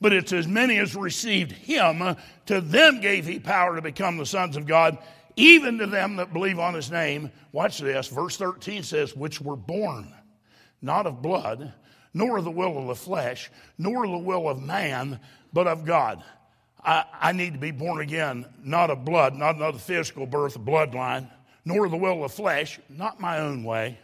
But 0.00 0.12
it's 0.12 0.32
as 0.32 0.48
many 0.48 0.78
as 0.78 0.96
received 0.96 1.52
him, 1.52 2.16
to 2.46 2.60
them 2.60 3.00
gave 3.00 3.24
he 3.24 3.38
power 3.38 3.76
to 3.76 3.82
become 3.82 4.16
the 4.16 4.26
sons 4.26 4.56
of 4.56 4.66
God, 4.66 4.98
even 5.36 5.78
to 5.78 5.86
them 5.86 6.16
that 6.16 6.32
believe 6.32 6.58
on 6.58 6.74
his 6.74 6.90
name. 6.90 7.30
Watch 7.52 7.78
this. 7.78 8.08
Verse 8.08 8.36
13 8.36 8.82
says, 8.82 9.14
which 9.14 9.40
were 9.40 9.56
born, 9.56 10.12
not 10.80 11.06
of 11.06 11.22
blood, 11.22 11.72
nor 12.12 12.38
of 12.38 12.44
the 12.44 12.50
will 12.50 12.78
of 12.78 12.88
the 12.88 12.96
flesh, 12.96 13.48
nor 13.78 14.06
the 14.06 14.18
will 14.18 14.48
of 14.48 14.60
man, 14.60 15.20
but 15.52 15.68
of 15.68 15.84
God. 15.84 16.22
I, 16.84 17.04
I 17.20 17.32
need 17.32 17.52
to 17.52 17.60
be 17.60 17.70
born 17.70 18.00
again, 18.00 18.44
not 18.64 18.90
of 18.90 19.04
blood, 19.04 19.34
not 19.34 19.54
another 19.54 19.78
physical 19.78 20.26
birth, 20.26 20.58
bloodline, 20.58 21.30
nor 21.64 21.88
the 21.88 21.96
will 21.96 22.24
of 22.24 22.32
flesh, 22.32 22.80
not 22.88 23.20
my 23.20 23.38
own 23.38 23.64
way, 23.64 23.98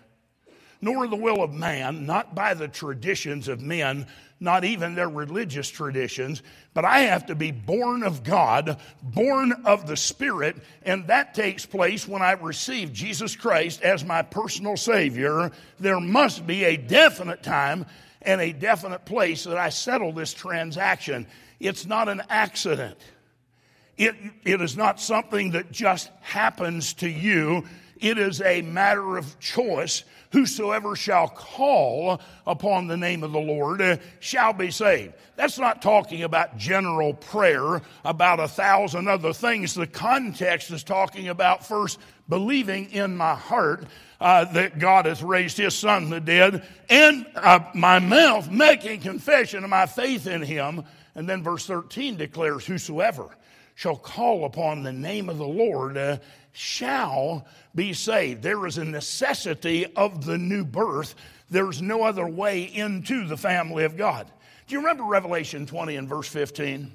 nor 0.80 1.06
the 1.06 1.16
will 1.16 1.42
of 1.42 1.52
man, 1.52 2.06
not 2.06 2.34
by 2.34 2.54
the 2.54 2.68
traditions 2.68 3.48
of 3.48 3.60
men, 3.60 4.06
not 4.40 4.64
even 4.64 4.94
their 4.94 5.08
religious 5.08 5.68
traditions, 5.68 6.42
but 6.72 6.84
I 6.84 7.00
have 7.00 7.26
to 7.26 7.34
be 7.34 7.50
born 7.50 8.04
of 8.04 8.22
God, 8.22 8.78
born 9.02 9.52
of 9.64 9.86
the 9.86 9.96
Spirit, 9.96 10.56
and 10.84 11.06
that 11.08 11.34
takes 11.34 11.66
place 11.66 12.06
when 12.06 12.22
I 12.22 12.32
receive 12.32 12.92
Jesus 12.92 13.34
Christ 13.34 13.82
as 13.82 14.04
my 14.04 14.22
personal 14.22 14.76
Savior. 14.76 15.50
There 15.80 16.00
must 16.00 16.46
be 16.46 16.64
a 16.64 16.76
definite 16.76 17.42
time 17.42 17.86
and 18.22 18.40
a 18.40 18.52
definite 18.52 19.04
place 19.04 19.44
that 19.44 19.58
I 19.58 19.70
settle 19.70 20.12
this 20.12 20.32
transaction. 20.32 21.26
It's 21.58 21.86
not 21.86 22.08
an 22.08 22.22
accident. 22.28 22.98
It, 23.98 24.14
it 24.44 24.62
is 24.62 24.76
not 24.76 25.00
something 25.00 25.50
that 25.50 25.70
just 25.70 26.10
happens 26.20 26.94
to 26.94 27.08
you. 27.08 27.64
It 28.00 28.16
is 28.16 28.40
a 28.40 28.62
matter 28.62 29.18
of 29.18 29.38
choice 29.40 30.04
Whosoever 30.30 30.94
shall 30.94 31.28
call 31.28 32.20
upon 32.46 32.86
the 32.86 32.98
name 32.98 33.22
of 33.24 33.32
the 33.32 33.40
Lord 33.40 34.00
shall 34.20 34.52
be 34.52 34.70
saved. 34.70 35.14
That's 35.36 35.58
not 35.58 35.80
talking 35.80 36.22
about 36.22 36.58
general 36.58 37.14
prayer, 37.14 37.80
about 38.04 38.38
a 38.38 38.48
thousand 38.48 39.08
other 39.08 39.32
things. 39.32 39.72
The 39.72 39.86
context 39.86 40.70
is 40.70 40.84
talking 40.84 41.28
about 41.28 41.64
first 41.64 41.98
believing 42.28 42.90
in 42.90 43.16
my 43.16 43.34
heart 43.34 43.84
uh, 44.20 44.44
that 44.52 44.78
God 44.78 45.06
hath 45.06 45.22
raised 45.22 45.56
his 45.56 45.74
son 45.74 46.02
from 46.02 46.10
the 46.10 46.20
dead, 46.20 46.66
and 46.90 47.24
uh, 47.34 47.60
my 47.74 47.98
mouth 47.98 48.50
making 48.50 49.00
confession 49.00 49.64
of 49.64 49.70
my 49.70 49.86
faith 49.86 50.26
in 50.26 50.42
him. 50.42 50.84
And 51.14 51.26
then 51.26 51.42
verse 51.42 51.66
13 51.66 52.16
declares, 52.16 52.66
Whosoever 52.66 53.28
shall 53.78 53.94
call 53.94 54.44
upon 54.44 54.82
the 54.82 54.92
name 54.92 55.28
of 55.28 55.38
the 55.38 55.46
Lord 55.46 55.96
uh, 55.96 56.18
shall 56.50 57.46
be 57.76 57.92
saved. 57.92 58.42
There 58.42 58.66
is 58.66 58.76
a 58.76 58.84
necessity 58.84 59.86
of 59.94 60.24
the 60.26 60.36
new 60.36 60.64
birth. 60.64 61.14
There's 61.48 61.80
no 61.80 62.02
other 62.02 62.26
way 62.26 62.64
into 62.64 63.28
the 63.28 63.36
family 63.36 63.84
of 63.84 63.96
God. 63.96 64.28
Do 64.66 64.74
you 64.74 64.80
remember 64.80 65.04
Revelation 65.04 65.64
20 65.64 65.94
and 65.94 66.08
verse 66.08 66.26
15? 66.26 66.90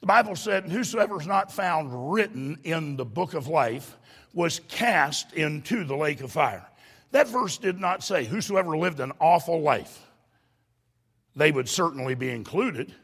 The 0.00 0.06
Bible 0.06 0.36
said, 0.36 0.68
Whosoever 0.68 1.18
is 1.18 1.26
not 1.26 1.50
found 1.50 2.12
written 2.12 2.58
in 2.62 2.98
the 2.98 3.06
book 3.06 3.32
of 3.32 3.48
life 3.48 3.96
was 4.34 4.60
cast 4.68 5.32
into 5.32 5.84
the 5.84 5.96
lake 5.96 6.20
of 6.20 6.30
fire. 6.30 6.66
That 7.12 7.26
verse 7.26 7.56
did 7.56 7.80
not 7.80 8.04
say, 8.04 8.26
Whosoever 8.26 8.76
lived 8.76 9.00
an 9.00 9.12
awful 9.18 9.62
life. 9.62 10.06
They 11.34 11.50
would 11.50 11.70
certainly 11.70 12.14
be 12.14 12.28
included. 12.28 12.94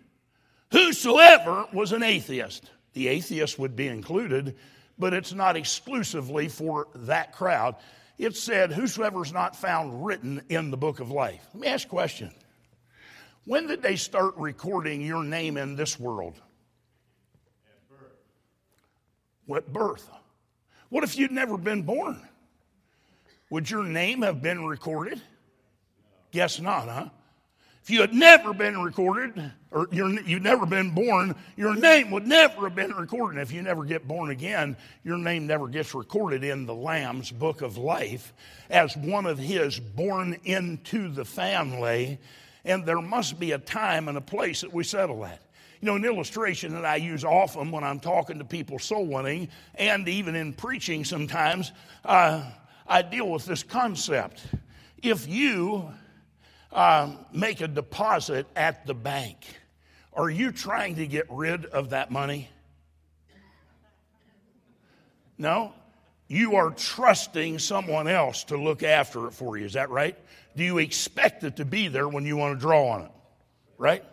Whosoever 0.72 1.68
was 1.72 1.92
an 1.92 2.02
atheist. 2.02 2.70
The 2.92 3.08
atheist 3.08 3.58
would 3.58 3.76
be 3.76 3.88
included 3.88 4.56
but 4.98 5.12
it's 5.12 5.32
not 5.32 5.56
exclusively 5.56 6.48
for 6.48 6.88
that 6.94 7.32
crowd. 7.32 7.76
It 8.18 8.36
said, 8.36 8.72
Whosoever 8.72 9.24
is 9.24 9.32
not 9.32 9.56
found 9.56 10.04
written 10.04 10.42
in 10.48 10.70
the 10.70 10.76
book 10.76 11.00
of 11.00 11.10
life. 11.10 11.44
Let 11.54 11.60
me 11.60 11.66
ask 11.66 11.86
a 11.86 11.90
question. 11.90 12.30
When 13.44 13.66
did 13.66 13.82
they 13.82 13.96
start 13.96 14.36
recording 14.36 15.02
your 15.02 15.24
name 15.24 15.56
in 15.56 15.74
this 15.74 15.98
world? 15.98 16.34
At 17.66 17.88
birth. 17.88 18.12
What 19.46 19.72
birth? 19.72 20.08
What 20.88 21.02
if 21.02 21.18
you'd 21.18 21.32
never 21.32 21.58
been 21.58 21.82
born? 21.82 22.20
Would 23.50 23.68
your 23.68 23.82
name 23.82 24.22
have 24.22 24.40
been 24.40 24.64
recorded? 24.64 25.20
Guess 26.30 26.60
not, 26.60 26.88
huh? 26.88 27.08
If 27.82 27.90
you 27.90 28.00
had 28.00 28.14
never 28.14 28.54
been 28.54 28.80
recorded, 28.80 29.50
or 29.72 29.88
you'd 29.90 30.44
never 30.44 30.66
been 30.66 30.90
born, 30.90 31.34
your 31.56 31.74
name 31.74 32.12
would 32.12 32.28
never 32.28 32.68
have 32.68 32.76
been 32.76 32.92
recorded. 32.92 33.40
if 33.40 33.50
you 33.50 33.60
never 33.60 33.84
get 33.84 34.06
born 34.06 34.30
again, 34.30 34.76
your 35.02 35.18
name 35.18 35.48
never 35.48 35.66
gets 35.66 35.92
recorded 35.92 36.44
in 36.44 36.64
the 36.64 36.74
Lamb's 36.74 37.32
book 37.32 37.60
of 37.60 37.76
life 37.78 38.32
as 38.70 38.96
one 38.96 39.26
of 39.26 39.36
his 39.36 39.80
born 39.80 40.38
into 40.44 41.08
the 41.08 41.24
family. 41.24 42.20
And 42.64 42.86
there 42.86 43.00
must 43.00 43.40
be 43.40 43.50
a 43.50 43.58
time 43.58 44.06
and 44.06 44.16
a 44.16 44.22
place 44.22 44.60
that 44.60 44.72
we 44.72 44.84
settle 44.84 45.20
that. 45.22 45.42
You 45.80 45.86
know, 45.86 45.96
an 45.96 46.04
illustration 46.04 46.74
that 46.74 46.84
I 46.84 46.96
use 46.96 47.24
often 47.24 47.72
when 47.72 47.82
I'm 47.82 47.98
talking 47.98 48.38
to 48.38 48.44
people 48.44 48.78
soul 48.78 49.06
winning 49.06 49.48
and 49.74 50.06
even 50.06 50.36
in 50.36 50.52
preaching 50.52 51.04
sometimes, 51.04 51.72
uh, 52.04 52.48
I 52.86 53.02
deal 53.02 53.28
with 53.28 53.44
this 53.44 53.64
concept. 53.64 54.40
If 55.02 55.26
you 55.26 55.90
um, 56.72 57.18
make 57.32 57.60
a 57.60 57.68
deposit 57.68 58.46
at 58.56 58.86
the 58.86 58.94
bank, 58.94 59.38
are 60.14 60.30
you 60.30 60.52
trying 60.52 60.96
to 60.96 61.06
get 61.06 61.26
rid 61.30 61.66
of 61.66 61.90
that 61.90 62.10
money? 62.10 62.48
No? 65.38 65.72
You 66.28 66.56
are 66.56 66.70
trusting 66.70 67.58
someone 67.58 68.08
else 68.08 68.44
to 68.44 68.56
look 68.56 68.82
after 68.82 69.26
it 69.26 69.32
for 69.32 69.56
you. 69.56 69.64
Is 69.64 69.74
that 69.74 69.90
right? 69.90 70.16
Do 70.56 70.64
you 70.64 70.78
expect 70.78 71.44
it 71.44 71.56
to 71.56 71.64
be 71.64 71.88
there 71.88 72.08
when 72.08 72.24
you 72.24 72.36
want 72.36 72.58
to 72.58 72.60
draw 72.60 72.88
on 72.88 73.02
it? 73.02 73.10
Right? 73.76 74.04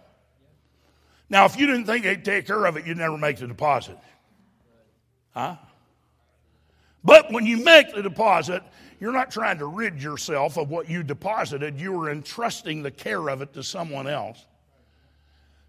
Now, 1.29 1.45
if 1.45 1.59
you 1.59 1.67
didn't 1.67 1.85
think 1.85 2.03
they'd 2.03 2.25
take 2.25 2.47
care 2.47 2.65
of 2.65 2.75
it, 2.75 2.85
you'd 2.85 2.97
never 2.97 3.17
make 3.17 3.37
the 3.37 3.47
deposit. 3.47 3.97
Huh? 5.33 5.57
But 7.03 7.31
when 7.31 7.45
you 7.45 7.63
make 7.63 7.93
the 7.93 8.01
deposit, 8.01 8.63
you're 8.99 9.13
not 9.13 9.31
trying 9.31 9.59
to 9.59 9.65
rid 9.65 10.01
yourself 10.01 10.57
of 10.57 10.69
what 10.69 10.89
you 10.89 11.03
deposited. 11.03 11.79
You 11.79 12.01
are 12.01 12.11
entrusting 12.11 12.83
the 12.83 12.91
care 12.91 13.29
of 13.29 13.41
it 13.41 13.53
to 13.53 13.63
someone 13.63 14.07
else. 14.07 14.45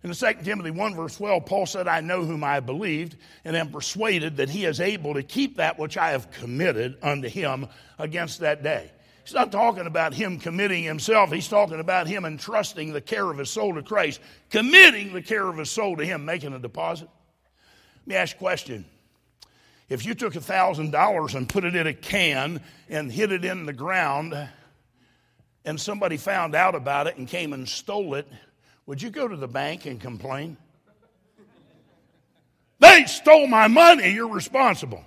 In 0.03 0.13
2 0.13 0.27
Timothy 0.43 0.71
1, 0.71 0.95
verse 0.95 1.17
12, 1.17 1.45
Paul 1.45 1.67
said, 1.67 1.87
I 1.87 2.01
know 2.01 2.25
whom 2.25 2.43
I 2.43 2.61
believed, 2.61 3.17
and 3.45 3.55
am 3.55 3.71
persuaded 3.71 4.39
that 4.39 4.49
he 4.49 4.65
is 4.65 4.81
able 4.81 5.15
to 5.15 5.23
keep 5.23 5.57
that 5.57 5.79
which 5.79 5.99
I 5.99 6.13
have 6.13 6.31
committed 6.31 6.97
unto 7.03 7.29
him 7.29 7.69
against 7.99 8.41
that 8.41 8.63
day. 8.63 8.91
He's 9.25 9.35
not 9.35 9.53
talking 9.53 9.87
about 9.87 10.15
him 10.15 10.39
committing 10.39 10.83
himself. 10.85 11.31
He's 11.31 11.49
talking 11.49 11.81
about 11.81 12.07
him 12.07 12.25
entrusting 12.25 12.93
the 12.93 13.03
care 13.03 13.31
of 13.31 13.37
his 13.37 13.51
soul 13.51 13.75
to 13.75 13.83
Christ, 13.83 14.21
committing 14.49 15.13
the 15.13 15.23
care 15.23 15.47
of 15.47 15.59
his 15.59 15.71
soul 15.71 15.97
to 15.99 16.05
him, 16.05 16.25
making 16.25 16.55
a 16.55 16.59
deposit. 16.59 17.09
Let 18.01 18.07
me 18.07 18.15
ask 18.17 18.35
you 18.35 18.39
a 18.39 18.41
question. 18.41 18.85
If 19.91 20.07
you 20.07 20.15
took 20.15 20.35
$1,000 20.35 21.35
and 21.35 21.49
put 21.49 21.65
it 21.65 21.75
in 21.75 21.89
a 21.89 21.93
can 21.93 22.63
and 22.89 23.11
hid 23.11 23.33
it 23.33 23.45
in 23.45 23.67
the 23.67 23.73
ground, 23.73 24.49
and 25.65 25.81
somebody 25.81 26.17
found 26.17 26.55
out 26.55 26.77
about 26.77 27.09
it 27.09 27.17
and 27.17 27.27
came 27.27 27.53
and 27.53 27.69
stole 27.69 28.15
it, 28.15 28.29
would 28.87 29.03
you 29.03 29.11
go 29.11 29.27
to 29.27 29.37
the 29.37 29.49
bank 29.49 29.87
and 29.87 30.01
complain? 30.01 30.57
They 32.79 33.05
stole 33.07 33.49
my 33.49 33.67
money, 33.67 34.11
you're 34.11 34.33
responsible. 34.33 35.05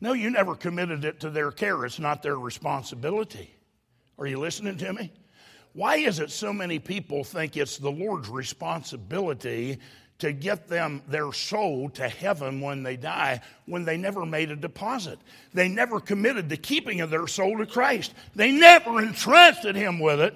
No, 0.00 0.12
you 0.12 0.28
never 0.30 0.56
committed 0.56 1.04
it 1.04 1.20
to 1.20 1.30
their 1.30 1.52
care. 1.52 1.84
It's 1.84 2.00
not 2.00 2.22
their 2.22 2.36
responsibility. 2.36 3.48
Are 4.18 4.26
you 4.26 4.38
listening 4.38 4.76
to 4.78 4.92
me? 4.92 5.12
Why 5.72 5.96
is 5.96 6.18
it 6.18 6.30
so 6.30 6.52
many 6.52 6.78
people 6.78 7.24
think 7.24 7.56
it's 7.56 7.78
the 7.78 7.90
Lord's 7.90 8.28
responsibility 8.28 9.78
to 10.18 10.32
get 10.32 10.68
them 10.68 11.02
their 11.08 11.32
soul 11.32 11.90
to 11.90 12.08
heaven 12.08 12.60
when 12.60 12.82
they 12.82 12.96
die 12.96 13.40
when 13.66 13.84
they 13.84 13.96
never 13.96 14.24
made 14.24 14.50
a 14.50 14.56
deposit. 14.56 15.18
They 15.52 15.68
never 15.68 16.00
committed 16.00 16.48
the 16.48 16.56
keeping 16.56 17.00
of 17.00 17.10
their 17.10 17.26
soul 17.26 17.58
to 17.58 17.66
Christ. 17.66 18.14
They 18.34 18.52
never 18.52 19.00
entrusted 19.00 19.74
him 19.74 19.98
with 19.98 20.20
it. 20.20 20.34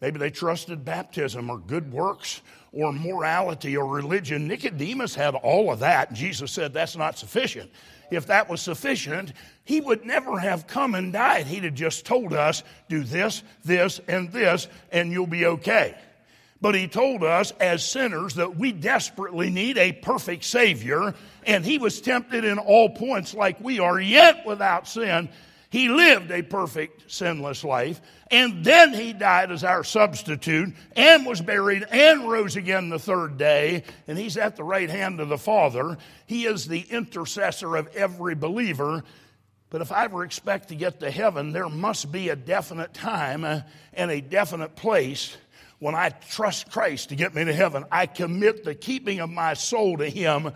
Maybe 0.00 0.18
they 0.18 0.30
trusted 0.30 0.84
baptism 0.84 1.50
or 1.50 1.58
good 1.58 1.92
works 1.92 2.40
or 2.72 2.92
morality 2.92 3.76
or 3.76 3.86
religion. 3.86 4.48
Nicodemus 4.48 5.14
had 5.14 5.34
all 5.34 5.70
of 5.70 5.80
that. 5.80 6.12
Jesus 6.12 6.52
said 6.52 6.72
that's 6.72 6.96
not 6.96 7.18
sufficient. 7.18 7.70
If 8.10 8.26
that 8.26 8.48
was 8.48 8.60
sufficient, 8.60 9.32
he 9.64 9.80
would 9.80 10.04
never 10.04 10.38
have 10.38 10.66
come 10.66 10.94
and 10.94 11.12
died. 11.12 11.46
He'd 11.46 11.64
have 11.64 11.74
just 11.74 12.04
told 12.04 12.32
us, 12.32 12.64
do 12.88 13.04
this, 13.04 13.42
this, 13.64 14.00
and 14.08 14.32
this, 14.32 14.66
and 14.90 15.12
you'll 15.12 15.26
be 15.26 15.46
okay. 15.46 15.96
But 16.60 16.74
he 16.74 16.88
told 16.88 17.24
us 17.24 17.52
as 17.52 17.88
sinners 17.88 18.34
that 18.34 18.56
we 18.56 18.72
desperately 18.72 19.48
need 19.48 19.78
a 19.78 19.92
perfect 19.92 20.44
Savior, 20.44 21.14
and 21.46 21.64
he 21.64 21.78
was 21.78 22.00
tempted 22.00 22.44
in 22.44 22.58
all 22.58 22.90
points 22.90 23.32
like 23.32 23.60
we 23.60 23.78
are, 23.78 23.98
yet 23.98 24.44
without 24.44 24.86
sin. 24.86 25.30
He 25.70 25.88
lived 25.88 26.30
a 26.32 26.42
perfect, 26.42 27.10
sinless 27.10 27.64
life, 27.64 28.00
and 28.30 28.64
then 28.64 28.92
he 28.92 29.12
died 29.12 29.50
as 29.52 29.64
our 29.64 29.84
substitute, 29.84 30.74
and 30.96 31.24
was 31.24 31.40
buried, 31.40 31.84
and 31.90 32.28
rose 32.28 32.56
again 32.56 32.90
the 32.90 32.98
third 32.98 33.38
day, 33.38 33.84
and 34.06 34.18
he's 34.18 34.36
at 34.36 34.56
the 34.56 34.64
right 34.64 34.90
hand 34.90 35.20
of 35.20 35.28
the 35.28 35.38
Father. 35.38 35.96
He 36.26 36.44
is 36.44 36.66
the 36.66 36.80
intercessor 36.80 37.76
of 37.76 37.94
every 37.96 38.34
believer. 38.34 39.02
But 39.70 39.80
if 39.80 39.92
I 39.92 40.04
ever 40.04 40.24
expect 40.24 40.68
to 40.68 40.74
get 40.74 40.98
to 41.00 41.10
heaven, 41.10 41.52
there 41.52 41.68
must 41.68 42.10
be 42.10 42.28
a 42.28 42.36
definite 42.36 42.92
time 42.92 43.44
uh, 43.44 43.60
and 43.94 44.10
a 44.10 44.20
definite 44.20 44.74
place 44.74 45.36
when 45.80 45.94
I 45.94 46.10
trust 46.10 46.70
Christ 46.70 47.08
to 47.08 47.16
get 47.16 47.34
me 47.34 47.44
to 47.44 47.52
heaven, 47.52 47.84
I 47.90 48.06
commit 48.06 48.64
the 48.64 48.74
keeping 48.74 49.18
of 49.20 49.30
my 49.30 49.54
soul 49.54 49.96
to 49.96 50.08
Him. 50.08 50.52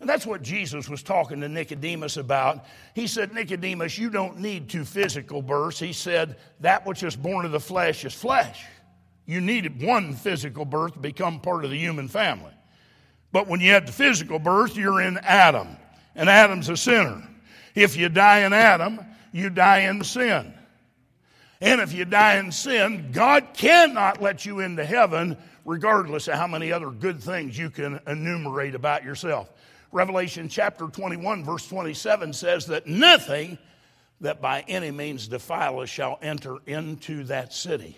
And 0.00 0.08
that's 0.08 0.26
what 0.26 0.42
Jesus 0.42 0.88
was 0.88 1.02
talking 1.02 1.40
to 1.40 1.48
Nicodemus 1.48 2.16
about. 2.16 2.66
He 2.94 3.06
said, 3.06 3.32
Nicodemus, 3.32 3.96
you 3.96 4.10
don't 4.10 4.40
need 4.40 4.68
two 4.68 4.84
physical 4.84 5.40
births. 5.40 5.78
He 5.78 5.92
said, 5.92 6.36
that 6.60 6.84
which 6.84 7.02
is 7.02 7.16
born 7.16 7.46
of 7.46 7.52
the 7.52 7.60
flesh 7.60 8.04
is 8.04 8.12
flesh. 8.12 8.64
You 9.26 9.40
needed 9.40 9.80
one 9.80 10.12
physical 10.14 10.64
birth 10.64 10.94
to 10.94 10.98
become 10.98 11.40
part 11.40 11.64
of 11.64 11.70
the 11.70 11.78
human 11.78 12.08
family. 12.08 12.52
But 13.32 13.48
when 13.48 13.60
you 13.60 13.70
had 13.70 13.86
the 13.86 13.92
physical 13.92 14.38
birth, 14.38 14.76
you're 14.76 15.00
in 15.00 15.18
Adam, 15.18 15.68
and 16.14 16.28
Adam's 16.28 16.68
a 16.68 16.76
sinner. 16.76 17.26
If 17.74 17.96
you 17.96 18.08
die 18.08 18.40
in 18.40 18.52
Adam, 18.52 19.00
you 19.32 19.50
die 19.50 19.80
in 19.88 20.04
sin. 20.04 20.53
And 21.64 21.80
if 21.80 21.94
you 21.94 22.04
die 22.04 22.36
in 22.36 22.52
sin, 22.52 23.08
God 23.10 23.54
cannot 23.54 24.20
let 24.20 24.44
you 24.44 24.60
into 24.60 24.84
heaven, 24.84 25.38
regardless 25.64 26.28
of 26.28 26.34
how 26.34 26.46
many 26.46 26.70
other 26.70 26.90
good 26.90 27.22
things 27.22 27.56
you 27.56 27.70
can 27.70 28.00
enumerate 28.06 28.74
about 28.74 29.02
yourself. 29.02 29.50
Revelation 29.90 30.50
chapter 30.50 30.88
21, 30.88 31.42
verse 31.42 31.66
27 31.66 32.34
says 32.34 32.66
that 32.66 32.86
nothing 32.86 33.56
that 34.20 34.42
by 34.42 34.62
any 34.68 34.90
means 34.90 35.26
defileth 35.26 35.88
shall 35.88 36.18
enter 36.20 36.58
into 36.66 37.24
that 37.24 37.54
city. 37.54 37.96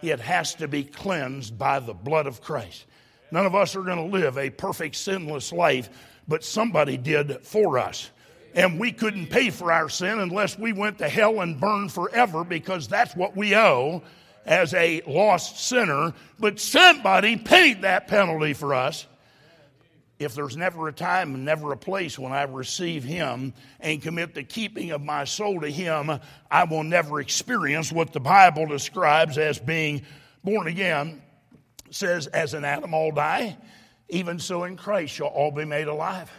It 0.00 0.18
has 0.18 0.54
to 0.54 0.66
be 0.66 0.82
cleansed 0.82 1.58
by 1.58 1.80
the 1.80 1.92
blood 1.92 2.26
of 2.26 2.40
Christ. 2.40 2.86
None 3.30 3.44
of 3.44 3.54
us 3.54 3.76
are 3.76 3.82
going 3.82 3.98
to 3.98 4.16
live 4.16 4.38
a 4.38 4.48
perfect, 4.48 4.96
sinless 4.96 5.52
life, 5.52 5.90
but 6.26 6.44
somebody 6.44 6.96
did 6.96 7.44
for 7.44 7.78
us 7.78 8.10
and 8.54 8.78
we 8.78 8.92
couldn't 8.92 9.28
pay 9.28 9.50
for 9.50 9.72
our 9.72 9.88
sin 9.88 10.18
unless 10.18 10.58
we 10.58 10.72
went 10.72 10.98
to 10.98 11.08
hell 11.08 11.40
and 11.40 11.58
burned 11.58 11.92
forever 11.92 12.44
because 12.44 12.88
that's 12.88 13.16
what 13.16 13.36
we 13.36 13.56
owe 13.56 14.02
as 14.44 14.74
a 14.74 15.02
lost 15.06 15.66
sinner. 15.66 16.12
But 16.38 16.60
somebody 16.60 17.36
paid 17.36 17.82
that 17.82 18.08
penalty 18.08 18.52
for 18.52 18.74
us. 18.74 19.06
If 20.18 20.34
there's 20.34 20.56
never 20.56 20.86
a 20.86 20.92
time 20.92 21.34
and 21.34 21.44
never 21.44 21.72
a 21.72 21.76
place 21.76 22.18
when 22.18 22.32
I 22.32 22.42
receive 22.42 23.02
Him 23.02 23.54
and 23.80 24.00
commit 24.00 24.34
the 24.34 24.44
keeping 24.44 24.92
of 24.92 25.02
my 25.02 25.24
soul 25.24 25.60
to 25.60 25.70
Him, 25.70 26.20
I 26.50 26.64
will 26.64 26.84
never 26.84 27.20
experience 27.20 27.90
what 27.90 28.12
the 28.12 28.20
Bible 28.20 28.66
describes 28.66 29.36
as 29.36 29.58
being 29.58 30.02
born 30.44 30.68
again. 30.68 31.22
It 31.86 31.94
says, 31.94 32.28
As 32.28 32.54
in 32.54 32.64
Adam 32.64 32.94
all 32.94 33.10
die, 33.10 33.56
even 34.10 34.38
so 34.38 34.62
in 34.64 34.76
Christ 34.76 35.14
shall 35.14 35.28
all 35.28 35.50
be 35.50 35.64
made 35.64 35.88
alive. 35.88 36.30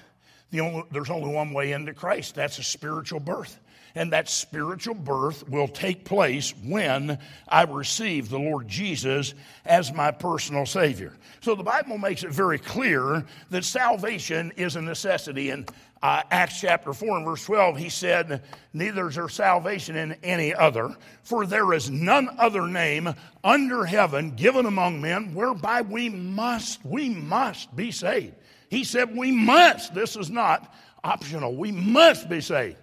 The 0.54 0.60
only, 0.60 0.84
there's 0.92 1.10
only 1.10 1.34
one 1.34 1.52
way 1.52 1.72
into 1.72 1.96
Christ 1.96 2.36
that's 2.36 2.60
a 2.60 2.64
spiritual 2.64 3.20
birth. 3.20 3.60
And 3.96 4.14
that 4.14 4.30
spiritual 4.30 4.94
birth 4.94 5.50
will 5.50 5.68
take 5.68 6.06
place 6.06 6.54
when 6.64 7.18
I 7.48 7.64
receive 7.64 8.30
the 8.30 8.38
Lord 8.38 8.68
Jesus 8.68 9.34
as 9.66 9.92
my 9.92 10.12
personal 10.12 10.68
Savior. 10.68 11.14
So 11.42 11.56
the 11.56 11.64
Bible 11.64 11.98
makes 11.98 12.24
it 12.24 12.30
very 12.30 12.60
clear 12.60 13.26
that 13.50 13.66
salvation 13.66 14.54
is 14.56 14.76
a 14.76 14.82
necessity. 14.82 15.50
In 15.50 15.66
uh, 16.04 16.22
Acts 16.30 16.62
chapter 16.62 16.94
4 16.94 17.18
and 17.18 17.26
verse 17.26 17.46
12, 17.46 17.78
he 17.78 17.90
said, 17.90 18.44
Neither 18.74 19.10
is 19.10 19.16
there 19.16 19.30
salvation 19.30 19.96
in 19.96 20.16
any 20.22 20.54
other, 20.54 20.96
for 21.24 21.48
there 21.48 21.74
is 21.74 21.90
none 21.90 22.30
other 22.38 22.68
name 22.68 23.12
under 23.44 23.86
heaven 23.86 24.36
given 24.36 24.68
among 24.68 25.02
men 25.02 25.34
whereby 25.34 25.82
we 25.82 26.10
must, 26.10 26.86
we 26.86 27.10
must 27.10 27.76
be 27.76 27.90
saved. 27.90 28.36
He 28.74 28.84
said, 28.84 29.16
We 29.16 29.32
must. 29.32 29.94
This 29.94 30.16
is 30.16 30.32
not 30.32 30.74
optional. 31.04 31.56
We 31.56 31.72
must 31.72 32.28
be 32.28 32.42
saved. 32.42 32.78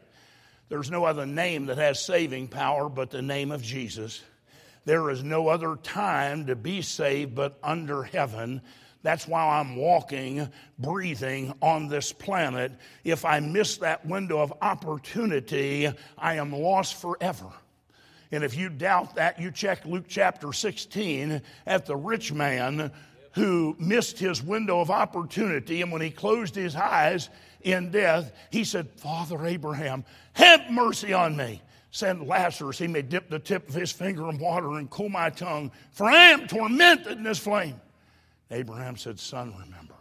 There's 0.68 0.88
no 0.88 1.04
other 1.04 1.26
name 1.26 1.66
that 1.66 1.78
has 1.78 1.98
saving 1.98 2.46
power 2.46 2.88
but 2.88 3.10
the 3.10 3.22
name 3.22 3.50
of 3.50 3.60
Jesus. 3.60 4.22
There 4.84 5.10
is 5.10 5.24
no 5.24 5.48
other 5.48 5.74
time 5.74 6.46
to 6.46 6.54
be 6.54 6.80
saved 6.80 7.34
but 7.34 7.58
under 7.60 8.04
heaven. 8.04 8.62
That's 9.02 9.26
why 9.26 9.58
I'm 9.58 9.74
walking, 9.74 10.48
breathing 10.78 11.54
on 11.60 11.88
this 11.88 12.12
planet. 12.12 12.70
If 13.02 13.24
I 13.24 13.40
miss 13.40 13.78
that 13.78 14.06
window 14.06 14.38
of 14.38 14.52
opportunity, 14.62 15.90
I 16.16 16.34
am 16.34 16.52
lost 16.52 17.00
forever. 17.00 17.50
And 18.30 18.44
if 18.44 18.56
you 18.56 18.68
doubt 18.68 19.16
that, 19.16 19.40
you 19.40 19.50
check 19.50 19.84
Luke 19.84 20.04
chapter 20.06 20.52
16 20.52 21.42
at 21.66 21.84
the 21.84 21.96
rich 21.96 22.32
man 22.32 22.92
who 23.32 23.76
missed 23.78 24.18
his 24.18 24.42
window 24.42 24.80
of 24.80 24.90
opportunity. 24.90 25.82
And 25.82 25.92
when 25.92 26.02
he 26.02 26.10
closed 26.10 26.54
his 26.54 26.74
eyes 26.74 27.28
in 27.62 27.90
death, 27.90 28.32
he 28.50 28.64
said, 28.64 28.88
Father 28.96 29.46
Abraham, 29.46 30.04
have 30.32 30.70
mercy 30.70 31.12
on 31.12 31.36
me. 31.36 31.62
Send 31.92 32.26
Lazarus, 32.26 32.78
he 32.78 32.86
may 32.86 33.02
dip 33.02 33.28
the 33.28 33.38
tip 33.40 33.68
of 33.68 33.74
his 33.74 33.90
finger 33.90 34.28
in 34.30 34.38
water 34.38 34.74
and 34.74 34.88
cool 34.88 35.08
my 35.08 35.30
tongue, 35.30 35.72
for 35.90 36.06
I 36.06 36.30
am 36.30 36.46
tormented 36.46 37.18
in 37.18 37.24
this 37.24 37.38
flame. 37.38 37.80
Abraham 38.50 38.96
said, 38.96 39.18
Son, 39.18 39.52
remember 39.58 39.94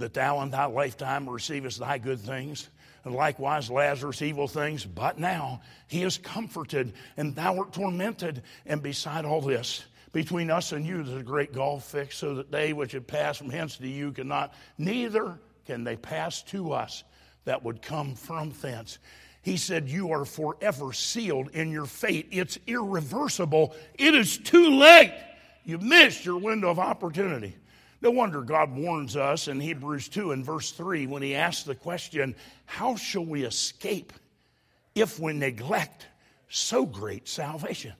that 0.00 0.14
thou 0.14 0.40
in 0.42 0.50
thy 0.50 0.64
lifetime 0.64 1.28
receivest 1.28 1.78
thy 1.78 1.98
good 1.98 2.20
things, 2.20 2.68
and 3.04 3.14
likewise 3.14 3.70
Lazarus 3.70 4.20
evil 4.20 4.48
things. 4.48 4.84
But 4.84 5.18
now 5.18 5.62
he 5.88 6.02
is 6.02 6.18
comforted, 6.18 6.92
and 7.16 7.34
thou 7.34 7.58
art 7.58 7.72
tormented. 7.72 8.42
And 8.66 8.82
beside 8.82 9.24
all 9.24 9.40
this, 9.40 9.84
between 10.12 10.50
us 10.50 10.72
and 10.72 10.84
you, 10.84 11.02
there's 11.02 11.20
a 11.20 11.24
great 11.24 11.52
gulf 11.52 11.84
fixed, 11.84 12.18
so 12.18 12.34
that 12.34 12.50
they 12.50 12.72
which 12.72 12.92
had 12.92 13.06
passed 13.06 13.38
from 13.38 13.50
hence 13.50 13.76
to 13.76 13.88
you 13.88 14.12
cannot, 14.12 14.54
neither 14.76 15.38
can 15.66 15.84
they 15.84 15.96
pass 15.96 16.42
to 16.42 16.72
us 16.72 17.04
that 17.44 17.62
would 17.62 17.80
come 17.80 18.14
from 18.14 18.50
thence. 18.60 18.98
He 19.42 19.56
said, 19.56 19.88
You 19.88 20.12
are 20.12 20.24
forever 20.24 20.92
sealed 20.92 21.50
in 21.50 21.70
your 21.70 21.86
fate. 21.86 22.28
It's 22.30 22.58
irreversible. 22.66 23.74
It 23.94 24.14
is 24.14 24.36
too 24.38 24.70
late. 24.78 25.14
You've 25.64 25.82
missed 25.82 26.24
your 26.24 26.38
window 26.38 26.70
of 26.70 26.78
opportunity. 26.78 27.56
No 28.02 28.10
wonder 28.10 28.40
God 28.40 28.74
warns 28.74 29.16
us 29.16 29.46
in 29.48 29.60
Hebrews 29.60 30.08
2 30.08 30.32
and 30.32 30.44
verse 30.44 30.72
3 30.72 31.06
when 31.06 31.22
he 31.22 31.34
asks 31.34 31.64
the 31.64 31.74
question, 31.74 32.34
How 32.64 32.96
shall 32.96 33.24
we 33.24 33.44
escape 33.44 34.12
if 34.94 35.18
we 35.18 35.32
neglect 35.32 36.06
so 36.48 36.84
great 36.84 37.28
salvation? 37.28 37.92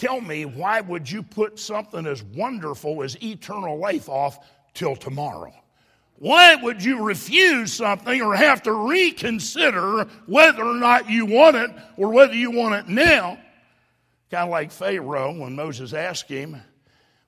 Tell 0.00 0.22
me, 0.22 0.46
why 0.46 0.80
would 0.80 1.10
you 1.10 1.22
put 1.22 1.58
something 1.58 2.06
as 2.06 2.22
wonderful 2.22 3.02
as 3.02 3.22
eternal 3.22 3.78
life 3.78 4.08
off 4.08 4.38
till 4.72 4.96
tomorrow? 4.96 5.52
Why 6.14 6.54
would 6.54 6.82
you 6.82 7.02
refuse 7.02 7.74
something 7.74 8.22
or 8.22 8.34
have 8.34 8.62
to 8.62 8.72
reconsider 8.72 10.04
whether 10.24 10.64
or 10.64 10.76
not 10.76 11.10
you 11.10 11.26
want 11.26 11.56
it 11.56 11.70
or 11.98 12.14
whether 12.14 12.32
you 12.32 12.50
want 12.50 12.76
it 12.76 12.88
now? 12.88 13.38
Kind 14.30 14.44
of 14.44 14.48
like 14.48 14.70
Pharaoh 14.70 15.38
when 15.38 15.54
Moses 15.54 15.92
asked 15.92 16.30
him, 16.30 16.56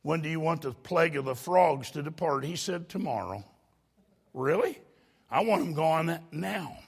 When 0.00 0.22
do 0.22 0.30
you 0.30 0.40
want 0.40 0.62
the 0.62 0.72
plague 0.72 1.16
of 1.16 1.26
the 1.26 1.34
frogs 1.34 1.90
to 1.90 2.02
depart? 2.02 2.42
He 2.42 2.56
said, 2.56 2.88
Tomorrow. 2.88 3.44
Really? 4.32 4.78
I 5.30 5.44
want 5.44 5.62
them 5.62 5.74
gone 5.74 6.20
now. 6.30 6.78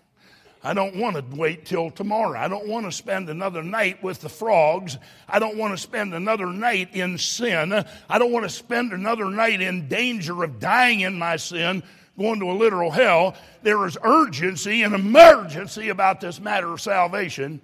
I 0.64 0.72
don't 0.72 0.96
want 0.96 1.16
to 1.16 1.36
wait 1.36 1.66
till 1.66 1.90
tomorrow. 1.90 2.38
I 2.38 2.48
don't 2.48 2.66
want 2.66 2.86
to 2.86 2.92
spend 2.92 3.28
another 3.28 3.62
night 3.62 4.02
with 4.02 4.22
the 4.22 4.30
frogs. 4.30 4.96
I 5.28 5.38
don't 5.38 5.58
want 5.58 5.74
to 5.74 5.78
spend 5.78 6.14
another 6.14 6.46
night 6.46 6.94
in 6.94 7.18
sin. 7.18 7.84
I 8.08 8.18
don't 8.18 8.32
want 8.32 8.44
to 8.44 8.50
spend 8.50 8.92
another 8.92 9.26
night 9.26 9.60
in 9.60 9.88
danger 9.88 10.42
of 10.42 10.58
dying 10.58 11.00
in 11.00 11.18
my 11.18 11.36
sin, 11.36 11.82
going 12.18 12.40
to 12.40 12.50
a 12.50 12.52
literal 12.52 12.90
hell. 12.90 13.36
There 13.62 13.86
is 13.86 13.98
urgency 14.02 14.82
and 14.82 14.94
emergency 14.94 15.90
about 15.90 16.22
this 16.22 16.40
matter 16.40 16.72
of 16.72 16.80
salvation. 16.80 17.60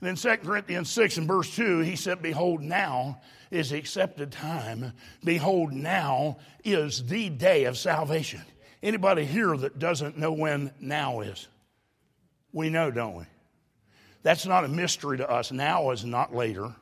And 0.00 0.08
in 0.08 0.14
2 0.14 0.36
Corinthians 0.46 0.90
6 0.90 1.16
and 1.16 1.26
verse 1.26 1.56
2, 1.56 1.80
he 1.80 1.96
said, 1.96 2.22
Behold, 2.22 2.62
now 2.62 3.20
is 3.50 3.70
the 3.70 3.78
accepted 3.78 4.30
time. 4.30 4.92
Behold, 5.24 5.72
now 5.72 6.38
is 6.64 7.04
the 7.04 7.30
day 7.30 7.64
of 7.64 7.76
salvation. 7.76 8.42
Anybody 8.80 9.24
here 9.24 9.56
that 9.56 9.80
doesn't 9.80 10.16
know 10.16 10.32
when 10.32 10.70
now 10.78 11.20
is? 11.20 11.48
We 12.54 12.70
know, 12.70 12.90
don't 12.92 13.16
we? 13.16 13.24
That's 14.22 14.46
not 14.46 14.64
a 14.64 14.68
mystery 14.68 15.18
to 15.18 15.28
us. 15.28 15.50
Now 15.52 15.90
is 15.90 16.04
not 16.04 16.34
later. 16.34 16.72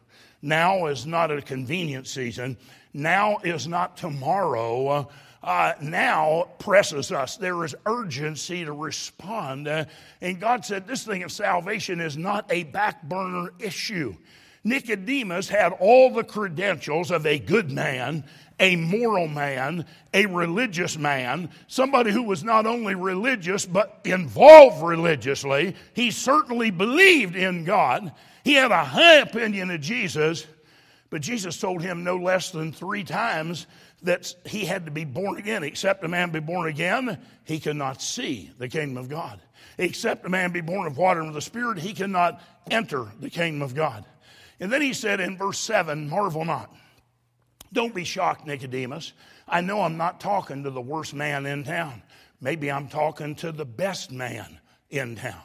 Now 0.42 0.86
is 0.86 1.06
not 1.06 1.30
a 1.30 1.40
convenient 1.40 2.06
season. 2.06 2.58
Now 2.92 3.38
is 3.42 3.66
not 3.66 3.96
tomorrow. 3.96 5.08
Uh, 5.42 5.72
now 5.80 6.48
presses 6.58 7.10
us. 7.10 7.38
There 7.38 7.64
is 7.64 7.74
urgency 7.86 8.66
to 8.66 8.72
respond. 8.72 9.66
Uh, 9.66 9.86
and 10.20 10.38
God 10.38 10.64
said 10.64 10.86
this 10.86 11.04
thing 11.04 11.22
of 11.22 11.32
salvation 11.32 12.00
is 12.00 12.18
not 12.18 12.52
a 12.52 12.64
back 12.64 13.02
burner 13.02 13.52
issue. 13.58 14.14
Nicodemus 14.64 15.48
had 15.48 15.72
all 15.72 16.10
the 16.10 16.24
credentials 16.24 17.10
of 17.10 17.26
a 17.26 17.38
good 17.38 17.70
man, 17.70 18.24
a 18.60 18.76
moral 18.76 19.26
man, 19.26 19.86
a 20.14 20.26
religious 20.26 20.96
man, 20.96 21.50
somebody 21.66 22.12
who 22.12 22.22
was 22.22 22.44
not 22.44 22.64
only 22.64 22.94
religious 22.94 23.66
but 23.66 24.00
involved 24.04 24.82
religiously. 24.84 25.74
He 25.94 26.12
certainly 26.12 26.70
believed 26.70 27.34
in 27.34 27.64
God. 27.64 28.12
He 28.44 28.54
had 28.54 28.70
a 28.70 28.84
high 28.84 29.16
opinion 29.16 29.70
of 29.70 29.80
Jesus, 29.80 30.46
but 31.10 31.22
Jesus 31.22 31.58
told 31.58 31.82
him 31.82 32.04
no 32.04 32.16
less 32.16 32.50
than 32.50 32.72
three 32.72 33.02
times 33.02 33.66
that 34.02 34.32
he 34.44 34.64
had 34.64 34.84
to 34.84 34.90
be 34.92 35.04
born 35.04 35.38
again. 35.38 35.64
Except 35.64 36.04
a 36.04 36.08
man 36.08 36.30
be 36.30 36.40
born 36.40 36.68
again, 36.68 37.18
he 37.44 37.58
cannot 37.58 38.00
see 38.00 38.50
the 38.58 38.68
kingdom 38.68 38.96
of 38.96 39.08
God. 39.08 39.40
Except 39.78 40.26
a 40.26 40.28
man 40.28 40.52
be 40.52 40.60
born 40.60 40.86
of 40.86 40.96
water 40.96 41.20
and 41.20 41.28
of 41.28 41.34
the 41.34 41.40
Spirit, 41.40 41.78
he 41.78 41.94
cannot 41.94 42.40
enter 42.70 43.06
the 43.20 43.30
kingdom 43.30 43.62
of 43.62 43.74
God. 43.74 44.04
And 44.62 44.72
then 44.72 44.80
he 44.80 44.92
said 44.92 45.18
in 45.18 45.36
verse 45.36 45.58
7 45.58 46.08
Marvel 46.08 46.44
not. 46.44 46.72
Don't 47.72 47.92
be 47.92 48.04
shocked, 48.04 48.46
Nicodemus. 48.46 49.12
I 49.48 49.60
know 49.60 49.82
I'm 49.82 49.96
not 49.96 50.20
talking 50.20 50.62
to 50.62 50.70
the 50.70 50.80
worst 50.80 51.14
man 51.14 51.46
in 51.46 51.64
town. 51.64 52.00
Maybe 52.40 52.70
I'm 52.70 52.86
talking 52.86 53.34
to 53.36 53.50
the 53.50 53.64
best 53.64 54.12
man 54.12 54.60
in 54.88 55.16
town. 55.16 55.42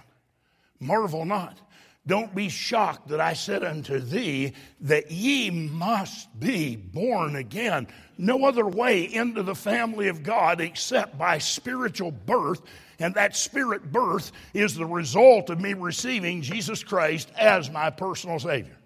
Marvel 0.80 1.26
not. 1.26 1.58
Don't 2.06 2.36
be 2.36 2.48
shocked 2.48 3.08
that 3.08 3.20
I 3.20 3.34
said 3.34 3.64
unto 3.64 3.98
thee 3.98 4.54
that 4.82 5.10
ye 5.10 5.50
must 5.50 6.40
be 6.40 6.76
born 6.76 7.38
again. 7.38 7.88
No 8.20 8.46
other 8.46 8.68
way 8.68 9.02
into 9.12 9.42
the 9.42 9.56
family 9.56 10.10
of 10.10 10.22
God 10.22 10.62
except 10.62 11.18
by 11.18 11.40
spiritual 11.40 12.12
birth. 12.12 12.62
And 13.00 13.16
that 13.16 13.36
spirit 13.36 13.92
birth 13.92 14.32
is 14.54 14.76
the 14.76 14.86
result 14.86 15.50
of 15.50 15.60
me 15.60 15.74
receiving 15.74 16.44
Jesus 16.44 16.84
Christ 16.84 17.32
as 17.36 17.72
my 17.72 17.90
personal 17.90 18.38
Savior. 18.38 18.77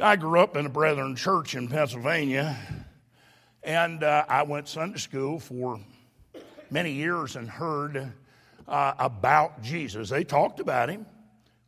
I 0.00 0.14
grew 0.14 0.38
up 0.38 0.56
in 0.56 0.64
a 0.64 0.68
Brethren 0.68 1.16
church 1.16 1.56
in 1.56 1.66
Pennsylvania, 1.66 2.56
and 3.64 4.04
uh, 4.04 4.26
I 4.28 4.44
went 4.44 4.68
Sunday 4.68 4.98
school 4.98 5.40
for 5.40 5.80
many 6.70 6.92
years 6.92 7.34
and 7.34 7.50
heard 7.50 8.12
uh, 8.68 8.94
about 8.96 9.60
Jesus. 9.60 10.08
They 10.08 10.22
talked 10.22 10.60
about 10.60 10.88
him. 10.88 11.04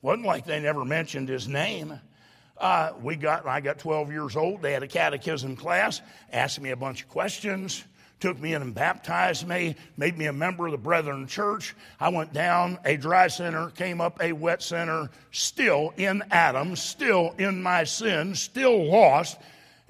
wasn't 0.01 0.27
like 0.27 0.45
they 0.45 0.61
never 0.61 0.85
mentioned 0.85 1.29
his 1.29 1.49
name. 1.49 1.99
Uh, 2.57 2.93
we 3.03 3.16
got, 3.16 3.49
I 3.49 3.59
got 3.61 3.81
12 3.81 4.12
years 4.12 4.37
old. 4.37 4.62
They 4.62 4.75
had 4.75 4.85
a 4.85 4.88
catechism 4.88 5.57
class, 5.57 6.01
asked 6.33 6.61
me 6.61 6.71
a 6.71 6.77
bunch 6.77 7.03
of 7.03 7.09
questions 7.09 7.83
took 8.21 8.39
me 8.39 8.55
in 8.55 8.63
and 8.63 8.75
baptized 8.75 9.49
me, 9.49 9.75
made 9.97 10.17
me 10.17 10.27
a 10.27 10.33
member 10.33 10.67
of 10.67 10.73
the 10.73 10.79
Brethren 10.79 11.27
Church. 11.27 11.75
I 11.99 12.11
went 12.11 12.33
down 12.33 12.79
a 12.85 12.97
dry 12.97 13.29
center, 13.29 13.71
came 13.71 14.01
up 14.01 14.23
a 14.23 14.33
wet 14.33 14.63
center, 14.63 15.11
still 15.31 15.93
in 15.97 16.23
Adam, 16.31 16.77
still 16.77 17.35
in 17.39 17.63
my 17.63 17.85
sin, 17.85 18.35
still 18.35 18.91
lost. 18.91 19.39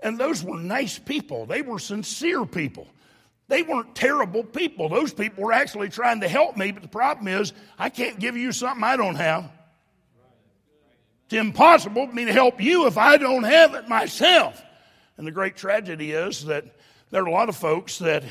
And 0.03 0.19
those 0.19 0.43
were 0.43 0.59
nice 0.59 0.99
people. 0.99 1.45
They 1.47 1.63
were 1.63 1.79
sincere 1.79 2.47
people. 2.47 2.87
They 3.49 3.63
weren't 3.63 3.95
terrible 3.97 4.45
people. 4.45 4.89
Those 4.89 5.13
people 5.13 5.45
were 5.45 5.53
actually 5.53 5.89
trying 5.89 6.21
to 6.21 6.29
help 6.29 6.57
me, 6.57 6.71
but 6.71 6.83
the 6.83 6.89
problem 6.89 7.27
is, 7.27 7.53
I 7.79 7.91
can't 7.91 8.21
give 8.21 8.37
you 8.37 8.53
something 8.53 8.85
I 8.85 8.97
don't 8.97 9.17
have. 9.17 9.51
It's 11.27 11.35
impossible 11.35 12.07
for 12.07 12.13
me 12.13 12.25
to 12.27 12.33
help 12.33 12.61
you 12.61 12.87
if 12.87 12.97
I 12.97 13.17
don't 13.17 13.43
have 13.43 13.75
it 13.75 13.89
myself. 13.89 14.63
And 15.17 15.27
the 15.27 15.33
great 15.33 15.57
tragedy 15.57 16.13
is 16.13 16.45
that 16.47 16.65
there 17.11 17.25
are 17.25 17.27
a 17.27 17.33
lot 17.33 17.49
of 17.49 17.57
folks 17.57 17.99
that 17.99 18.23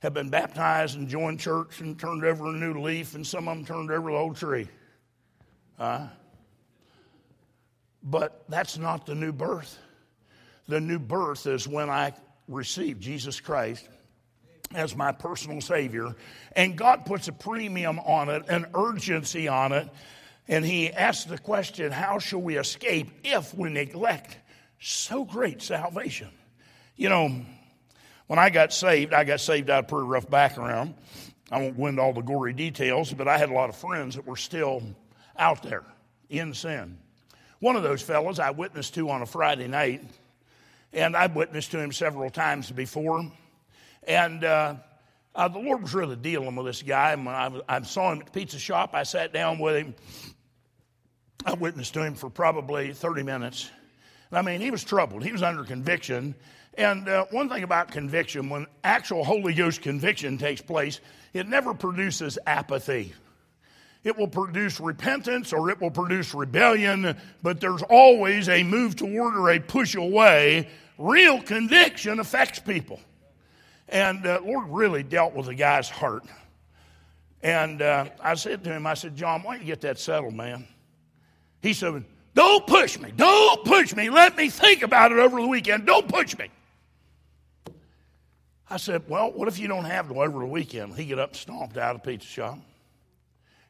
have 0.00 0.14
been 0.14 0.30
baptized 0.30 0.98
and 0.98 1.08
joined 1.08 1.38
church 1.38 1.80
and 1.80 1.98
turned 1.98 2.24
over 2.24 2.48
a 2.48 2.52
new 2.52 2.80
leaf, 2.80 3.14
and 3.14 3.24
some 3.24 3.46
of 3.46 3.56
them 3.56 3.64
turned 3.64 3.90
over 3.90 4.10
the 4.10 4.16
old 4.16 4.36
tree. 4.36 4.66
Uh, 5.78 6.08
but 8.02 8.44
that's 8.48 8.78
not 8.78 9.06
the 9.06 9.14
new 9.14 9.32
birth. 9.32 9.78
The 10.66 10.80
new 10.80 10.98
birth 10.98 11.46
is 11.46 11.68
when 11.68 11.88
I 11.88 12.12
receive 12.48 12.98
Jesus 12.98 13.40
Christ 13.40 13.88
as 14.74 14.96
my 14.96 15.12
personal 15.12 15.60
Savior, 15.60 16.14
and 16.56 16.76
God 16.76 17.06
puts 17.06 17.28
a 17.28 17.32
premium 17.32 17.98
on 18.00 18.28
it, 18.28 18.48
an 18.48 18.66
urgency 18.74 19.46
on 19.46 19.72
it, 19.72 19.88
and 20.48 20.64
He 20.64 20.92
asks 20.92 21.24
the 21.24 21.38
question 21.38 21.92
how 21.92 22.18
shall 22.18 22.40
we 22.40 22.56
escape 22.56 23.08
if 23.22 23.54
we 23.54 23.68
neglect 23.68 24.36
so 24.80 25.24
great 25.24 25.62
salvation? 25.62 26.30
You 26.96 27.08
know, 27.08 27.44
when 28.30 28.38
I 28.38 28.48
got 28.48 28.72
saved, 28.72 29.12
I 29.12 29.24
got 29.24 29.40
saved 29.40 29.70
out 29.70 29.80
of 29.80 29.88
pretty 29.88 30.06
rough 30.06 30.30
background. 30.30 30.94
I 31.50 31.60
won't 31.60 31.76
go 31.76 31.88
into 31.88 32.00
all 32.00 32.12
the 32.12 32.20
gory 32.20 32.52
details, 32.52 33.12
but 33.12 33.26
I 33.26 33.36
had 33.36 33.50
a 33.50 33.52
lot 33.52 33.70
of 33.70 33.74
friends 33.74 34.14
that 34.14 34.24
were 34.24 34.36
still 34.36 34.84
out 35.36 35.64
there 35.64 35.82
in 36.28 36.54
sin. 36.54 36.96
One 37.58 37.74
of 37.74 37.82
those 37.82 38.02
fellows 38.02 38.38
I 38.38 38.52
witnessed 38.52 38.94
to 38.94 39.10
on 39.10 39.22
a 39.22 39.26
Friday 39.26 39.66
night, 39.66 40.04
and 40.92 41.16
I've 41.16 41.34
witnessed 41.34 41.72
to 41.72 41.80
him 41.80 41.90
several 41.90 42.30
times 42.30 42.70
before. 42.70 43.28
And 44.04 44.44
uh, 44.44 44.76
uh, 45.34 45.48
the 45.48 45.58
Lord 45.58 45.82
was 45.82 45.92
really 45.92 46.14
dealing 46.14 46.54
with 46.54 46.66
this 46.66 46.82
guy. 46.82 47.14
And 47.14 47.26
when 47.26 47.34
I, 47.34 47.60
I 47.68 47.82
saw 47.82 48.12
him 48.12 48.20
at 48.20 48.26
the 48.26 48.30
pizza 48.30 48.60
shop, 48.60 48.90
I 48.94 49.02
sat 49.02 49.32
down 49.32 49.58
with 49.58 49.74
him. 49.74 49.94
I 51.44 51.54
witnessed 51.54 51.94
to 51.94 52.04
him 52.04 52.14
for 52.14 52.30
probably 52.30 52.92
30 52.92 53.24
minutes. 53.24 53.68
I 54.32 54.42
mean, 54.42 54.60
he 54.60 54.70
was 54.70 54.84
troubled. 54.84 55.24
He 55.24 55.32
was 55.32 55.42
under 55.42 55.64
conviction. 55.64 56.34
And 56.74 57.08
uh, 57.08 57.26
one 57.30 57.48
thing 57.48 57.62
about 57.62 57.90
conviction, 57.90 58.48
when 58.48 58.66
actual 58.84 59.24
Holy 59.24 59.54
Ghost 59.54 59.82
conviction 59.82 60.38
takes 60.38 60.60
place, 60.60 61.00
it 61.32 61.48
never 61.48 61.74
produces 61.74 62.38
apathy. 62.46 63.12
It 64.02 64.16
will 64.16 64.28
produce 64.28 64.80
repentance 64.80 65.52
or 65.52 65.68
it 65.70 65.80
will 65.80 65.90
produce 65.90 66.32
rebellion, 66.32 67.16
but 67.42 67.60
there's 67.60 67.82
always 67.82 68.48
a 68.48 68.62
move 68.62 68.96
toward 68.96 69.36
or 69.36 69.50
a 69.50 69.60
push 69.60 69.94
away. 69.94 70.68
Real 70.96 71.42
conviction 71.42 72.18
affects 72.18 72.58
people. 72.60 73.00
And 73.88 74.24
uh, 74.24 74.40
Lord 74.42 74.68
really 74.68 75.02
dealt 75.02 75.34
with 75.34 75.46
the 75.46 75.54
guy's 75.54 75.90
heart. 75.90 76.24
And 77.42 77.82
uh, 77.82 78.06
I 78.22 78.34
said 78.34 78.64
to 78.64 78.70
him, 78.70 78.86
I 78.86 78.94
said, 78.94 79.16
John, 79.16 79.42
why 79.42 79.54
don't 79.54 79.66
you 79.66 79.66
get 79.66 79.80
that 79.82 79.98
settled, 79.98 80.34
man? 80.34 80.66
He 81.62 81.72
said, 81.74 82.04
Don't 82.34 82.66
push 82.66 82.98
me. 82.98 83.12
Don't 83.16 83.64
push 83.64 83.94
me. 83.94 84.08
Let 84.08 84.36
me 84.36 84.50
think 84.50 84.82
about 84.82 85.12
it 85.12 85.18
over 85.18 85.40
the 85.40 85.46
weekend. 85.46 85.86
Don't 85.86 86.08
push 86.08 86.36
me. 86.38 86.48
I 88.68 88.76
said, 88.76 89.02
Well, 89.08 89.32
what 89.32 89.48
if 89.48 89.58
you 89.58 89.66
don't 89.66 89.84
have 89.84 90.10
it 90.10 90.16
over 90.16 90.38
the 90.38 90.46
weekend? 90.46 90.94
He 90.94 91.06
got 91.06 91.18
up, 91.18 91.34
stomped 91.34 91.76
out 91.76 91.96
of 91.96 92.02
the 92.02 92.10
pizza 92.10 92.28
shop, 92.28 92.58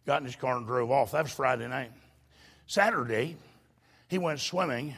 got 0.07 0.20
in 0.20 0.27
his 0.27 0.37
car, 0.37 0.57
and 0.59 0.66
drove 0.66 0.90
off. 0.90 1.12
That 1.12 1.23
was 1.23 1.33
Friday 1.33 1.66
night. 1.66 1.90
Saturday, 2.66 3.37
he 4.09 4.18
went 4.18 4.40
swimming 4.40 4.94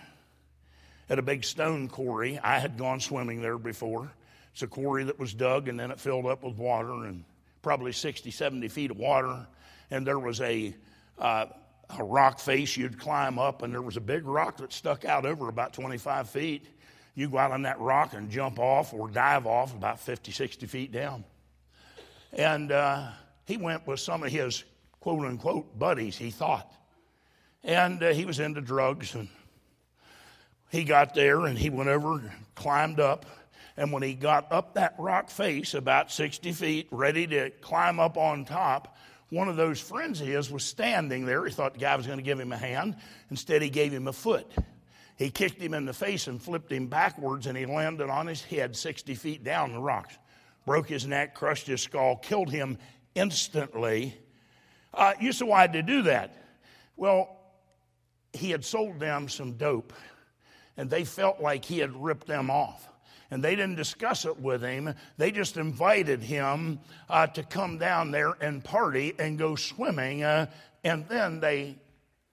at 1.09 1.19
a 1.19 1.23
big 1.23 1.45
stone 1.45 1.89
quarry. 1.89 2.39
I 2.39 2.59
had 2.59 2.77
gone 2.77 2.99
swimming 2.99 3.41
there 3.41 3.59
before. 3.59 4.11
It's 4.53 4.63
a 4.63 4.67
quarry 4.67 5.05
that 5.05 5.19
was 5.19 5.33
dug 5.33 5.69
and 5.69 5.79
then 5.79 5.91
it 5.91 6.01
filled 6.01 6.27
up 6.27 6.43
with 6.43 6.57
water 6.57 7.05
and 7.05 7.25
probably 7.63 7.93
60, 7.93 8.31
70 8.31 8.69
feet 8.69 8.91
of 8.91 8.99
water. 8.99 9.47
And 9.91 10.07
there 10.07 10.19
was 10.19 10.41
a, 10.41 10.75
uh, 11.19 11.47
a 11.99 12.05
rock 12.05 12.39
face 12.39 12.77
you'd 12.77 12.99
climb 12.99 13.39
up, 13.39 13.63
and 13.63 13.73
there 13.73 13.83
was 13.83 13.97
a 13.97 14.01
big 14.01 14.27
rock 14.27 14.59
that 14.59 14.73
stuck 14.73 15.05
out 15.05 15.27
over 15.27 15.49
about 15.49 15.73
25 15.73 16.29
feet 16.31 16.67
you 17.15 17.29
go 17.29 17.39
out 17.39 17.53
on 17.53 17.63
that 17.63 17.79
rock 17.81 18.15
and 18.15 18.31
jump 18.31 18.59
off 18.59 18.95
or 18.95 19.09
dive 19.09 19.47
off 19.47 19.75
about 19.75 20.01
50, 20.01 20.33
60 20.33 20.67
feet 20.67 20.93
down. 20.93 21.25
And 22.33 22.73
uh, 22.73 23.09
he 23.45 23.57
went 23.57 23.87
with 23.87 24.01
some 24.01 24.23
of 24.23 24.33
his 24.33 24.65
quote 25.01 25.25
unquote 25.25 25.79
buddies, 25.79 26.17
he 26.17 26.31
thought. 26.31 26.73
And 27.63 28.03
uh, 28.03 28.13
he 28.13 28.25
was 28.25 28.41
into 28.41 28.61
drugs. 28.61 29.15
And 29.15 29.29
he 30.71 30.85
got 30.85 31.15
there 31.15 31.45
and 31.45 31.59
he 31.59 31.69
went 31.69 31.91
over 31.91 32.33
climbed 32.55 32.99
up. 32.99 33.27
And 33.77 33.93
when 33.93 34.03
he 34.03 34.15
got 34.15 34.51
up 34.51 34.75
that 34.75 34.95
rock 34.99 35.31
face 35.31 35.75
about 35.75 36.11
60 36.11 36.53
feet, 36.53 36.89
ready 36.91 37.27
to 37.27 37.51
climb 37.51 38.01
up 38.01 38.17
on 38.17 38.45
top, 38.45 38.97
one 39.33 39.49
of 39.49 39.57
those 39.57 39.81
friends 39.81 40.21
of 40.21 40.27
his 40.27 40.51
was 40.51 40.63
standing 40.63 41.25
there. 41.25 41.43
He 41.47 41.51
thought 41.51 41.73
the 41.73 41.79
guy 41.81 41.97
was 41.97 42.07
going 42.07 42.19
to 42.19 42.23
give 42.23 42.39
him 42.39 42.53
a 42.53 42.59
hand. 42.59 42.97
Instead, 43.31 43.63
he 43.63 43.71
gave 43.71 43.91
him 43.91 44.07
a 44.07 44.13
foot. 44.13 44.53
He 45.17 45.31
kicked 45.31 45.59
him 45.59 45.73
in 45.73 45.87
the 45.87 45.95
face 45.95 46.27
and 46.27 46.41
flipped 46.41 46.71
him 46.71 46.89
backwards, 46.89 47.47
and 47.47 47.57
he 47.57 47.65
landed 47.65 48.11
on 48.11 48.27
his 48.27 48.43
head 48.43 48.77
60 48.77 49.15
feet 49.15 49.43
down 49.43 49.73
the 49.73 49.81
rocks. 49.81 50.19
Broke 50.67 50.87
his 50.87 51.07
neck, 51.07 51.35
crushed 51.35 51.67
his 51.67 51.81
skull, 51.81 52.17
killed 52.17 52.51
him 52.51 52.77
instantly. 53.15 54.15
Uh, 54.93 55.15
you 55.19 55.33
said, 55.33 55.49
why 55.49 55.67
did 55.67 55.89
he 55.89 55.97
do 55.97 56.03
that? 56.03 56.37
Well, 56.99 57.35
he 58.35 58.51
had 58.51 58.67
sold 58.67 59.01
them 59.01 59.31
some 59.31 59.55
dope, 59.55 59.95
and 60.77 60.91
they 60.91 61.05
felt 61.05 61.41
like 61.41 61.65
he 61.65 61.79
had 61.79 61.97
ripped 61.97 62.27
them 62.27 62.51
off. 62.51 62.87
And 63.33 63.43
they 63.43 63.57
didn't 63.57 63.77
discuss 63.77 64.27
it 64.27 64.39
with 64.39 64.61
him. 64.61 64.95
They 65.17 65.31
just 65.31 65.57
invited 65.57 66.23
him 66.23 66.81
uh, 67.09 67.29
to 67.29 67.43
come 67.43 67.79
down 67.79 68.11
there 68.11 68.35
and 68.43 68.63
party 68.63 69.15
and 69.19 69.39
go 69.39 69.57
swimming. 69.57 70.23
Uh, 70.23 70.51
and 70.85 71.09
then 71.09 71.41
they 71.41 71.79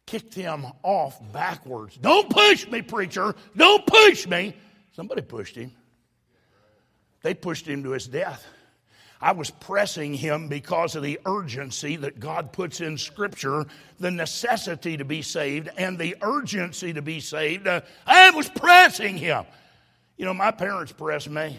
kicked 0.06 0.34
him 0.34 0.66
off 0.84 1.18
backwards. 1.32 1.96
Don't 1.96 2.30
push 2.30 2.68
me, 2.68 2.82
preacher. 2.82 3.34
Don't 3.56 3.88
push 3.88 4.28
me. 4.28 4.54
Somebody 4.92 5.22
pushed 5.22 5.56
him. 5.56 5.72
They 7.22 7.34
pushed 7.34 7.66
him 7.66 7.82
to 7.84 7.92
his 7.92 8.06
death. 8.06 8.46
I 9.22 9.32
was 9.32 9.52
pressing 9.52 10.14
him 10.14 10.50
because 10.50 10.98
of 10.98 11.04
the 11.04 11.18
urgency 11.26 11.96
that 11.96 12.20
God 12.20 12.52
puts 12.52 12.82
in 12.82 12.98
Scripture, 12.98 13.66
the 14.00 14.12
necessity 14.12 14.98
to 14.98 15.06
be 15.06 15.22
saved, 15.22 15.70
and 15.78 15.98
the 15.98 16.18
urgency 16.22 16.92
to 16.92 17.02
be 17.02 17.22
saved. 17.22 17.68
Uh, 17.68 17.82
I 18.06 18.32
was 18.32 18.50
pressing 18.50 19.16
him. 19.16 19.46
You 20.20 20.26
know, 20.26 20.34
my 20.34 20.52
parents 20.52 20.92
pressed 20.92 21.30
me. 21.30 21.58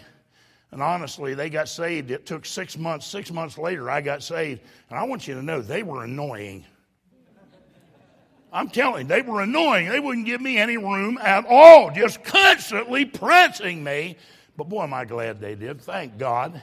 And 0.70 0.82
honestly, 0.82 1.32
they 1.32 1.48
got 1.48 1.66
saved. 1.66 2.10
It 2.10 2.26
took 2.26 2.44
six 2.44 2.76
months. 2.76 3.06
Six 3.06 3.32
months 3.32 3.56
later, 3.56 3.90
I 3.90 4.02
got 4.02 4.22
saved. 4.22 4.60
And 4.90 4.98
I 4.98 5.04
want 5.04 5.26
you 5.26 5.34
to 5.34 5.42
know 5.42 5.62
they 5.62 5.82
were 5.82 6.04
annoying. 6.04 6.66
I'm 8.52 8.68
telling 8.68 9.02
you, 9.02 9.08
they 9.08 9.22
were 9.22 9.40
annoying. 9.40 9.88
They 9.88 9.98
wouldn't 9.98 10.26
give 10.26 10.42
me 10.42 10.58
any 10.58 10.76
room 10.76 11.18
at 11.22 11.46
all, 11.48 11.90
just 11.90 12.22
constantly 12.22 13.06
pressing 13.06 13.82
me. 13.82 14.18
But 14.58 14.68
boy, 14.68 14.82
am 14.82 14.92
I 14.92 15.06
glad 15.06 15.40
they 15.40 15.54
did. 15.54 15.80
Thank 15.80 16.18
God. 16.18 16.62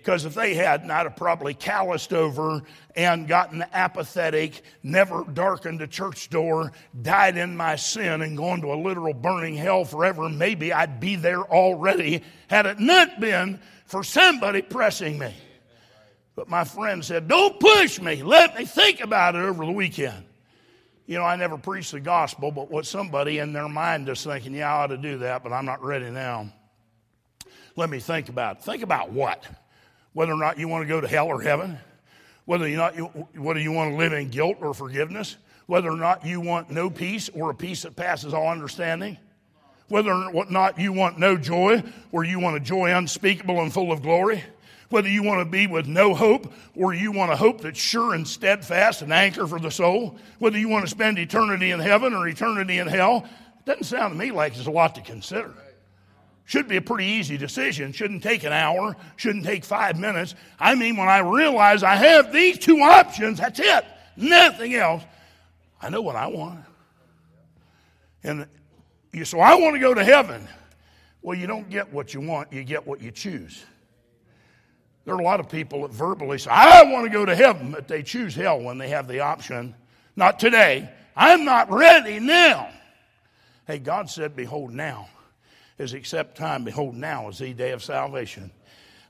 Because 0.00 0.24
if 0.24 0.34
they 0.34 0.54
hadn't, 0.54 0.90
I'd 0.90 1.04
have 1.04 1.16
probably 1.16 1.52
calloused 1.52 2.14
over 2.14 2.62
and 2.96 3.28
gotten 3.28 3.62
apathetic, 3.72 4.62
never 4.82 5.24
darkened 5.24 5.82
a 5.82 5.86
church 5.86 6.30
door, 6.30 6.72
died 7.02 7.36
in 7.36 7.54
my 7.54 7.76
sin, 7.76 8.22
and 8.22 8.34
gone 8.34 8.62
to 8.62 8.72
a 8.72 8.76
literal 8.82 9.12
burning 9.12 9.54
hell 9.54 9.84
forever. 9.84 10.28
Maybe 10.30 10.72
I'd 10.72 11.00
be 11.00 11.16
there 11.16 11.42
already 11.42 12.22
had 12.48 12.64
it 12.64 12.80
not 12.80 13.20
been 13.20 13.60
for 13.84 14.02
somebody 14.02 14.62
pressing 14.62 15.18
me. 15.18 15.34
But 16.34 16.48
my 16.48 16.64
friend 16.64 17.04
said, 17.04 17.28
Don't 17.28 17.60
push 17.60 18.00
me. 18.00 18.22
Let 18.22 18.56
me 18.56 18.64
think 18.64 19.00
about 19.00 19.34
it 19.34 19.40
over 19.40 19.66
the 19.66 19.72
weekend. 19.72 20.24
You 21.04 21.18
know, 21.18 21.24
I 21.24 21.36
never 21.36 21.58
preached 21.58 21.92
the 21.92 22.00
gospel, 22.00 22.52
but 22.52 22.70
what 22.70 22.86
somebody 22.86 23.38
in 23.38 23.52
their 23.52 23.68
mind 23.68 24.08
is 24.08 24.24
thinking, 24.24 24.54
yeah, 24.54 24.72
I 24.72 24.84
ought 24.84 24.86
to 24.86 24.96
do 24.96 25.18
that, 25.18 25.42
but 25.42 25.52
I'm 25.52 25.66
not 25.66 25.82
ready 25.82 26.08
now. 26.08 26.52
Let 27.74 27.90
me 27.90 27.98
think 27.98 28.28
about 28.28 28.58
it. 28.58 28.62
Think 28.62 28.82
about 28.82 29.10
what? 29.10 29.44
Whether 30.12 30.32
or 30.32 30.38
not 30.38 30.58
you 30.58 30.68
want 30.68 30.82
to 30.82 30.88
go 30.88 31.00
to 31.00 31.08
hell 31.08 31.26
or 31.26 31.40
heaven, 31.40 31.78
whether, 32.44 32.68
you 32.68 32.76
not, 32.76 32.94
whether 33.36 33.60
you 33.60 33.72
want 33.72 33.92
to 33.92 33.96
live 33.96 34.12
in 34.12 34.28
guilt 34.28 34.58
or 34.60 34.74
forgiveness, 34.74 35.36
whether 35.66 35.88
or 35.88 35.96
not 35.96 36.26
you 36.26 36.40
want 36.40 36.70
no 36.70 36.90
peace 36.90 37.28
or 37.28 37.50
a 37.50 37.54
peace 37.54 37.82
that 37.82 37.94
passes 37.94 38.34
all 38.34 38.48
understanding, 38.48 39.16
whether 39.88 40.12
or 40.12 40.46
not 40.50 40.78
you 40.78 40.92
want 40.92 41.18
no 41.18 41.36
joy 41.36 41.82
or 42.12 42.24
you 42.24 42.40
want 42.40 42.56
a 42.56 42.60
joy 42.60 42.92
unspeakable 42.92 43.60
and 43.60 43.72
full 43.72 43.92
of 43.92 44.02
glory, 44.02 44.42
whether 44.88 45.08
you 45.08 45.22
want 45.22 45.40
to 45.40 45.44
be 45.44 45.68
with 45.68 45.86
no 45.86 46.14
hope 46.14 46.52
or 46.74 46.92
you 46.92 47.12
want 47.12 47.30
a 47.30 47.36
hope 47.36 47.60
that's 47.60 47.78
sure 47.78 48.14
and 48.14 48.26
steadfast, 48.26 49.02
and 49.02 49.12
anchor 49.12 49.46
for 49.46 49.60
the 49.60 49.70
soul, 49.70 50.18
whether 50.40 50.58
you 50.58 50.68
want 50.68 50.84
to 50.84 50.90
spend 50.90 51.18
eternity 51.18 51.70
in 51.70 51.78
heaven 51.78 52.12
or 52.12 52.26
eternity 52.26 52.78
in 52.78 52.88
hell, 52.88 53.28
it 53.58 53.64
doesn't 53.64 53.84
sound 53.84 54.12
to 54.12 54.18
me 54.18 54.32
like 54.32 54.54
there's 54.54 54.66
a 54.66 54.72
lot 54.72 54.96
to 54.96 55.00
consider. 55.00 55.54
Should 56.50 56.66
be 56.66 56.78
a 56.78 56.82
pretty 56.82 57.04
easy 57.04 57.36
decision. 57.36 57.92
Shouldn't 57.92 58.24
take 58.24 58.42
an 58.42 58.52
hour, 58.52 58.96
shouldn't 59.14 59.44
take 59.44 59.64
five 59.64 59.96
minutes. 59.96 60.34
I 60.58 60.74
mean, 60.74 60.96
when 60.96 61.06
I 61.06 61.20
realize 61.20 61.84
I 61.84 61.94
have 61.94 62.32
these 62.32 62.58
two 62.58 62.80
options, 62.80 63.38
that's 63.38 63.60
it. 63.60 63.84
Nothing 64.16 64.74
else. 64.74 65.04
I 65.80 65.90
know 65.90 66.02
what 66.02 66.16
I 66.16 66.26
want. 66.26 66.64
And 68.24 68.48
you 69.12 69.24
so 69.24 69.38
I 69.38 69.54
want 69.54 69.76
to 69.76 69.78
go 69.78 69.94
to 69.94 70.02
heaven. 70.02 70.48
Well, 71.22 71.38
you 71.38 71.46
don't 71.46 71.70
get 71.70 71.92
what 71.92 72.14
you 72.14 72.20
want, 72.20 72.52
you 72.52 72.64
get 72.64 72.84
what 72.84 73.00
you 73.00 73.12
choose. 73.12 73.64
There 75.04 75.14
are 75.14 75.20
a 75.20 75.24
lot 75.24 75.38
of 75.38 75.48
people 75.48 75.82
that 75.82 75.92
verbally 75.92 76.38
say, 76.38 76.50
I 76.50 76.82
want 76.82 77.04
to 77.04 77.12
go 77.12 77.24
to 77.24 77.36
heaven, 77.36 77.70
but 77.70 77.86
they 77.86 78.02
choose 78.02 78.34
hell 78.34 78.60
when 78.60 78.76
they 78.76 78.88
have 78.88 79.06
the 79.06 79.20
option. 79.20 79.72
Not 80.16 80.40
today. 80.40 80.90
I'm 81.14 81.44
not 81.44 81.70
ready 81.70 82.18
now. 82.18 82.70
Hey, 83.68 83.78
God 83.78 84.10
said, 84.10 84.34
Behold, 84.34 84.72
now 84.72 85.08
is 85.80 85.94
except 85.94 86.36
time. 86.36 86.62
Behold, 86.64 86.94
now 86.94 87.28
is 87.28 87.38
the 87.38 87.52
day 87.54 87.70
of 87.70 87.82
salvation. 87.82 88.50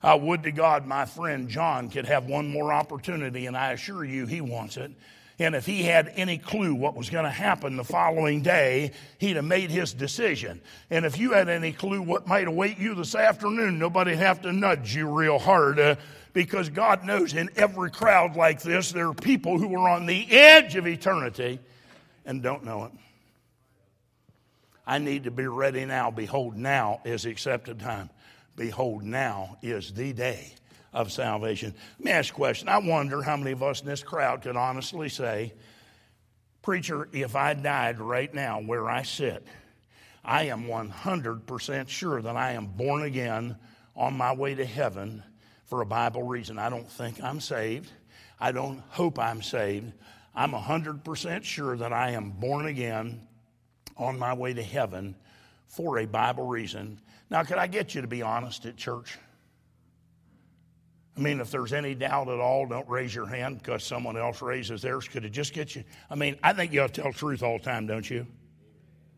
I 0.03 0.15
would 0.15 0.45
to 0.45 0.53
God 0.53 0.87
my 0.87 1.05
friend 1.05 1.49
John 1.49 1.91
could 1.91 2.07
have 2.07 2.27
one 2.27 2.49
more 2.49 2.73
opportunity, 2.73 3.47
and 3.47 3.57
I 3.57 3.73
assure 3.73 4.05
you 4.05 4.25
he 4.27 4.41
wants 4.41 4.77
it. 4.77 4.93
And 5.39 5.55
if 5.55 5.67
he 5.67 5.83
had 5.83 6.13
any 6.17 6.39
clue 6.39 6.75
what 6.75 6.95
was 6.95 7.11
going 7.11 7.25
to 7.25 7.31
happen 7.31 7.77
the 7.77 7.85
following 7.85 8.43
day, 8.43 8.93
he'd 9.19 9.37
have 9.37 9.45
made 9.45 9.71
his 9.71 9.93
decision. 9.93 10.61
And 10.91 11.05
if 11.05 11.19
you 11.19 11.33
had 11.33 11.49
any 11.49 11.73
clue 11.73 12.03
what 12.03 12.27
might 12.27 12.47
await 12.47 12.79
you 12.79 12.95
this 12.95 13.15
afternoon, 13.15 13.79
nobody'd 13.79 14.17
have 14.17 14.43
to 14.43 14.53
nudge 14.53 14.95
you 14.95 15.09
real 15.09 15.39
hard. 15.39 15.81
Uh, 15.81 15.97
because 16.33 16.69
God 16.69 17.05
knows 17.05 17.35
in 17.35 17.51
every 17.57 17.91
crowd 17.91 18.37
like 18.37 18.63
this, 18.63 18.93
there 18.93 19.09
are 19.09 19.15
people 19.15 19.59
who 19.59 19.75
are 19.75 19.89
on 19.89 20.07
the 20.07 20.31
edge 20.31 20.77
of 20.77 20.87
eternity 20.87 21.59
and 22.25 22.43
don't 22.43 22.65
know 22.65 22.85
it. 22.85 22.93
I 24.91 24.99
need 24.99 25.23
to 25.23 25.31
be 25.31 25.47
ready 25.47 25.85
now. 25.85 26.11
Behold, 26.11 26.57
now 26.57 27.01
is 27.05 27.23
the 27.23 27.31
accepted 27.31 27.79
time. 27.79 28.11
Behold, 28.57 29.05
now 29.05 29.57
is 29.63 29.93
the 29.93 30.13
day 30.13 30.53
of 30.93 31.13
salvation. 31.13 31.73
Let 32.01 32.05
me 32.05 32.11
ask 32.11 32.33
a 32.33 32.35
question. 32.35 32.69
I 32.69 32.79
wonder 32.79 33.23
how 33.23 33.37
many 33.37 33.53
of 33.53 33.63
us 33.63 33.83
in 33.83 33.87
this 33.87 34.03
crowd 34.03 34.43
could 34.43 34.57
honestly 34.57 35.09
say, 35.09 35.55
Preacher, 36.63 37.09
if 37.13 37.37
I 37.37 37.55
died 37.55 38.01
right 38.01 38.35
now 38.35 38.61
where 38.61 38.91
I 38.91 39.05
sit, 39.05 39.47
I 40.25 40.47
am 40.47 40.65
100% 40.65 41.89
sure 41.89 42.21
that 42.21 42.37
I 42.37 42.55
am 42.55 42.67
born 42.67 43.05
again 43.05 43.55
on 43.95 44.15
my 44.15 44.35
way 44.35 44.57
to 44.57 44.65
heaven 44.65 45.23
for 45.67 45.83
a 45.83 45.87
Bible 45.87 46.25
reason. 46.25 46.59
I 46.59 46.69
don't 46.69 46.91
think 46.91 47.23
I'm 47.23 47.39
saved. 47.39 47.93
I 48.41 48.51
don't 48.51 48.83
hope 48.89 49.21
I'm 49.21 49.41
saved. 49.41 49.93
I'm 50.35 50.51
100% 50.51 51.45
sure 51.45 51.77
that 51.77 51.93
I 51.93 52.11
am 52.11 52.31
born 52.31 52.67
again 52.67 53.29
on 53.97 54.19
my 54.19 54.35
way 54.35 54.53
to 54.55 54.63
heaven 54.63 55.15
for 55.67 55.99
a 55.99 56.07
Bible 56.07 56.47
reason. 56.47 57.01
Now, 57.31 57.45
could 57.45 57.59
I 57.59 57.67
get 57.67 57.95
you 57.95 58.01
to 58.01 58.09
be 58.09 58.23
honest 58.23 58.67
at 58.67 58.77
church? 58.77 59.19
I 61.17 61.21
mean, 61.21 61.41
if 61.41 61.51
there's 61.51 61.73
any 61.73 61.95
doubt 61.95 62.29
at 62.29 62.41
all, 62.41 62.67
don't 62.67 62.89
raise 62.89 63.15
your 63.15 63.27
hand 63.27 63.59
because 63.59 63.85
someone 63.85 64.17
else 64.17 64.41
raises 64.41 64.83
theirs. 64.83 65.07
Could 65.07 65.25
it 65.25 65.31
just 65.31 65.53
get 65.53 65.75
you? 65.75 65.85
I 66.09 66.15
mean, 66.15 66.37
I 66.43 66.53
think 66.53 66.73
you 66.73 66.83
ought 66.83 66.95
to 66.95 67.03
tell 67.03 67.13
truth 67.13 67.43
all 67.43 67.59
the 67.59 67.65
time, 67.65 67.87
don't 67.87 68.09
you? 68.09 68.27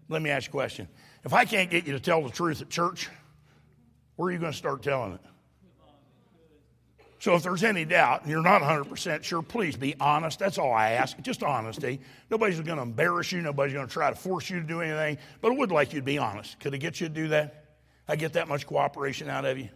Let 0.08 0.20
me 0.20 0.30
ask 0.30 0.46
you 0.46 0.50
a 0.50 0.52
question. 0.52 0.88
If 1.24 1.32
I 1.32 1.44
can't 1.44 1.70
get 1.70 1.86
you 1.86 1.92
to 1.92 2.00
tell 2.00 2.22
the 2.22 2.30
truth 2.30 2.60
at 2.60 2.70
church, 2.70 3.08
where 4.16 4.28
are 4.28 4.32
you 4.32 4.38
going 4.38 4.52
to 4.52 4.58
start 4.58 4.82
telling 4.82 5.12
it? 5.12 5.20
So 7.22 7.36
if 7.36 7.44
there's 7.44 7.62
any 7.62 7.84
doubt 7.84 8.22
and 8.22 8.30
you're 8.32 8.42
not 8.42 8.62
100% 8.62 9.22
sure, 9.22 9.42
please 9.42 9.76
be 9.76 9.94
honest. 10.00 10.40
That's 10.40 10.58
all 10.58 10.72
I 10.72 10.90
ask. 10.90 11.16
Just 11.20 11.44
honesty. 11.44 12.00
Nobody's 12.32 12.58
going 12.58 12.78
to 12.78 12.82
embarrass 12.82 13.30
you. 13.30 13.40
Nobody's 13.40 13.74
going 13.74 13.86
to 13.86 13.92
try 13.92 14.10
to 14.10 14.16
force 14.16 14.50
you 14.50 14.58
to 14.58 14.66
do 14.66 14.80
anything. 14.80 15.18
But 15.40 15.52
I 15.52 15.54
would 15.54 15.70
like 15.70 15.92
you 15.92 16.00
to 16.00 16.04
be 16.04 16.18
honest. 16.18 16.58
Could 16.58 16.74
I 16.74 16.78
get 16.78 17.00
you 17.00 17.06
to 17.06 17.14
do 17.14 17.28
that? 17.28 17.76
I 18.08 18.16
get 18.16 18.32
that 18.32 18.48
much 18.48 18.66
cooperation 18.66 19.28
out 19.28 19.44
of 19.44 19.56
you. 19.56 19.68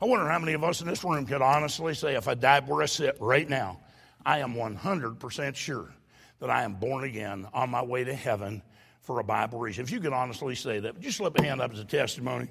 I 0.00 0.06
wonder 0.06 0.26
how 0.26 0.38
many 0.38 0.54
of 0.54 0.64
us 0.64 0.80
in 0.80 0.86
this 0.86 1.04
room 1.04 1.26
could 1.26 1.42
honestly 1.42 1.92
say, 1.92 2.14
if 2.14 2.26
I 2.26 2.32
died 2.32 2.66
where 2.66 2.82
I 2.82 2.86
sit 2.86 3.18
right 3.20 3.46
now, 3.46 3.80
I 4.24 4.38
am 4.38 4.54
100% 4.54 5.56
sure 5.56 5.92
that 6.40 6.48
I 6.48 6.62
am 6.62 6.72
born 6.72 7.04
again 7.04 7.46
on 7.52 7.68
my 7.68 7.82
way 7.82 8.04
to 8.04 8.14
heaven 8.14 8.62
for 9.02 9.20
a 9.20 9.24
Bible 9.24 9.58
reason. 9.58 9.84
If 9.84 9.90
you 9.90 10.00
could 10.00 10.14
honestly 10.14 10.54
say 10.54 10.78
that, 10.78 10.98
just 11.00 11.18
slip 11.18 11.38
a 11.38 11.42
hand 11.42 11.60
up 11.60 11.70
as 11.70 11.80
a 11.80 11.84
testimony 11.84 12.48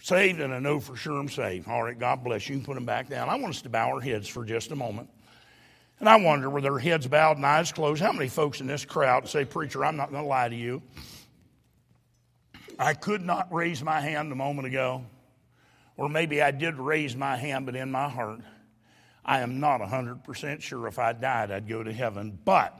saved 0.00 0.40
and 0.40 0.52
I 0.52 0.58
know 0.58 0.80
for 0.80 0.96
sure 0.96 1.18
I'm 1.18 1.28
saved. 1.28 1.68
All 1.68 1.82
right, 1.82 1.98
God 1.98 2.24
bless 2.24 2.48
you. 2.48 2.58
Put 2.60 2.74
them 2.74 2.84
back 2.84 3.08
down. 3.08 3.28
I 3.28 3.34
want 3.36 3.54
us 3.54 3.62
to 3.62 3.68
bow 3.68 3.92
our 3.92 4.00
heads 4.00 4.28
for 4.28 4.44
just 4.44 4.70
a 4.70 4.76
moment. 4.76 5.08
And 6.00 6.08
I 6.08 6.16
wonder, 6.16 6.50
with 6.50 6.64
their 6.64 6.78
heads 6.78 7.06
bowed 7.06 7.36
and 7.36 7.46
eyes 7.46 7.70
closed, 7.70 8.02
how 8.02 8.10
many 8.10 8.28
folks 8.28 8.60
in 8.60 8.66
this 8.66 8.84
crowd 8.84 9.28
say, 9.28 9.44
Preacher, 9.44 9.84
I'm 9.84 9.96
not 9.96 10.10
going 10.10 10.24
to 10.24 10.28
lie 10.28 10.48
to 10.48 10.56
you. 10.56 10.82
I 12.76 12.94
could 12.94 13.22
not 13.22 13.52
raise 13.52 13.82
my 13.84 14.00
hand 14.00 14.32
a 14.32 14.34
moment 14.34 14.66
ago, 14.66 15.04
or 15.96 16.08
maybe 16.08 16.42
I 16.42 16.50
did 16.50 16.76
raise 16.76 17.14
my 17.14 17.36
hand, 17.36 17.66
but 17.66 17.76
in 17.76 17.92
my 17.92 18.08
heart, 18.08 18.40
I 19.24 19.40
am 19.40 19.60
not 19.60 19.80
100% 19.80 20.60
sure 20.60 20.88
if 20.88 20.98
I 20.98 21.12
died, 21.12 21.52
I'd 21.52 21.68
go 21.68 21.84
to 21.84 21.92
heaven. 21.92 22.36
But 22.44 22.74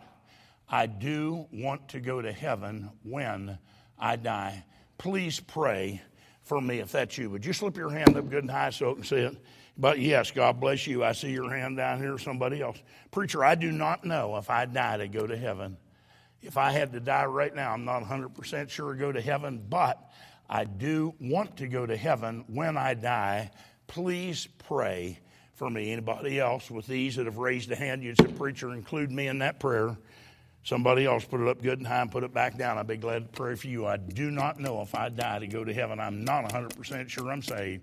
I 0.68 0.87
do 0.87 1.46
want 1.53 1.90
to 1.90 2.01
go 2.01 2.20
to 2.20 2.33
heaven 2.33 2.90
when 3.05 3.59
I 3.98 4.16
die. 4.16 4.64
Please 4.98 5.38
pray 5.38 6.03
for 6.42 6.61
me 6.61 6.81
if 6.81 6.92
that's 6.92 7.16
you. 7.18 7.31
Would 7.31 7.44
you 7.44 7.52
slip 7.52 7.76
your 7.76 7.90
hand 7.90 8.16
up 8.16 8.28
good 8.28 8.44
and 8.44 8.50
high 8.50 8.70
so 8.70 8.90
I 8.90 8.94
can 8.94 9.05
see 9.05 9.16
it? 9.16 9.37
But 9.76 9.98
yes, 9.98 10.31
God 10.31 10.61
bless 10.61 10.87
you. 10.87 11.02
I 11.02 11.12
see 11.12 11.31
your 11.31 11.50
hand 11.50 11.76
down 11.76 11.98
here, 11.98 12.18
somebody 12.18 12.61
else. 12.61 12.78
Preacher, 13.11 13.44
I 13.44 13.55
do 13.55 13.72
not 13.72 14.05
know 14.05 14.37
if 14.37 14.50
I 14.50 14.66
die 14.66 14.98
to 14.98 15.09
go 15.09 15.26
to 15.26 15.37
heaven. 15.37 15.76
If 16.42 16.57
I 16.57 16.72
had 16.72 16.92
to 16.92 17.00
die 17.00 17.24
right 17.24 17.55
now, 17.55 17.72
I'm 17.72 17.85
not 17.85 18.02
100% 18.02 18.68
sure 18.68 18.92
to 18.92 18.98
go 18.98 19.12
to 19.12 19.20
heaven, 19.20 19.64
but 19.68 19.98
I 20.50 20.64
do 20.64 21.14
want 21.20 21.57
to 21.59 21.68
go 21.68 21.87
to 21.87 21.96
heaven 21.96 22.44
when 22.48 22.76
I 22.76 22.94
die. 22.94 23.50
Please 23.87 24.48
pray 24.66 25.20
for 25.55 25.70
me. 25.70 25.92
Anybody 25.92 26.40
else 26.40 26.70
with 26.70 26.87
these 26.87 27.16
that 27.16 27.26
have 27.26 27.38
raised 27.38 27.70
a 27.70 27.76
hand, 27.76 28.02
you'd 28.02 28.20
say, 28.20 28.26
Preacher, 28.26 28.72
include 28.72 29.11
me 29.11 29.28
in 29.28 29.38
that 29.38 29.61
prayer. 29.61 29.96
Somebody 30.64 31.07
else 31.07 31.25
put 31.25 31.40
it 31.40 31.48
up 31.48 31.61
good 31.61 31.79
and 31.79 31.87
high 31.87 32.03
and 32.03 32.11
put 32.11 32.22
it 32.22 32.33
back 32.33 32.57
down. 32.57 32.79
I'd 32.79 32.87
be 32.87 32.96
glad 32.96 33.33
to 33.33 33.37
pray 33.37 33.57
for 33.57 33.66
you. 33.66 33.87
I 33.87 33.96
do 33.96 34.31
not 34.31 34.61
know 34.61 34.81
if 34.81 34.94
I 34.94 35.09
die 35.09 35.40
to 35.40 35.46
go 35.48 35.64
to 35.64 35.75
heaven. 35.75 35.98
I'm 35.98 36.25
not 36.25 36.44
100% 36.44 37.09
sure 37.09 37.31
I'm 37.31 37.42
saved, 37.42 37.83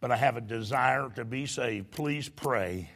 but 0.00 0.10
I 0.10 0.16
have 0.16 0.36
a 0.36 0.42
desire 0.42 1.08
to 1.16 1.24
be 1.24 1.46
saved. 1.46 1.90
Please 1.90 2.28
pray 2.28 2.90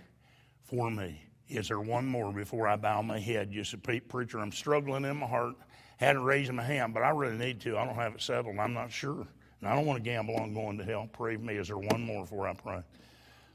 for 0.64 0.90
me. 0.90 1.22
Is 1.48 1.68
there 1.68 1.80
one 1.80 2.06
more 2.06 2.30
before 2.30 2.68
I 2.68 2.76
bow 2.76 3.00
my 3.02 3.18
head? 3.18 3.52
You 3.52 3.64
said, 3.64 3.82
Preacher, 3.82 4.38
I'm 4.38 4.52
struggling 4.52 5.04
in 5.04 5.16
my 5.16 5.26
heart. 5.26 5.56
Hadn't 5.96 6.22
raised 6.22 6.52
my 6.52 6.62
hand, 6.62 6.94
but 6.94 7.02
I 7.02 7.10
really 7.10 7.36
need 7.36 7.60
to. 7.62 7.76
I 7.76 7.84
don't 7.84 7.94
have 7.94 8.14
it 8.14 8.22
settled. 8.22 8.58
I'm 8.58 8.72
not 8.72 8.92
sure. 8.92 9.26
And 9.60 9.68
I 9.68 9.74
don't 9.74 9.86
want 9.86 10.02
to 10.02 10.10
gamble 10.10 10.36
on 10.36 10.54
going 10.54 10.78
to 10.78 10.84
hell. 10.84 11.08
Pray 11.12 11.36
for 11.36 11.42
me. 11.42 11.56
Is 11.56 11.68
there 11.68 11.78
one 11.78 12.02
more 12.02 12.22
before 12.22 12.46
I 12.46 12.54
pray? 12.54 12.82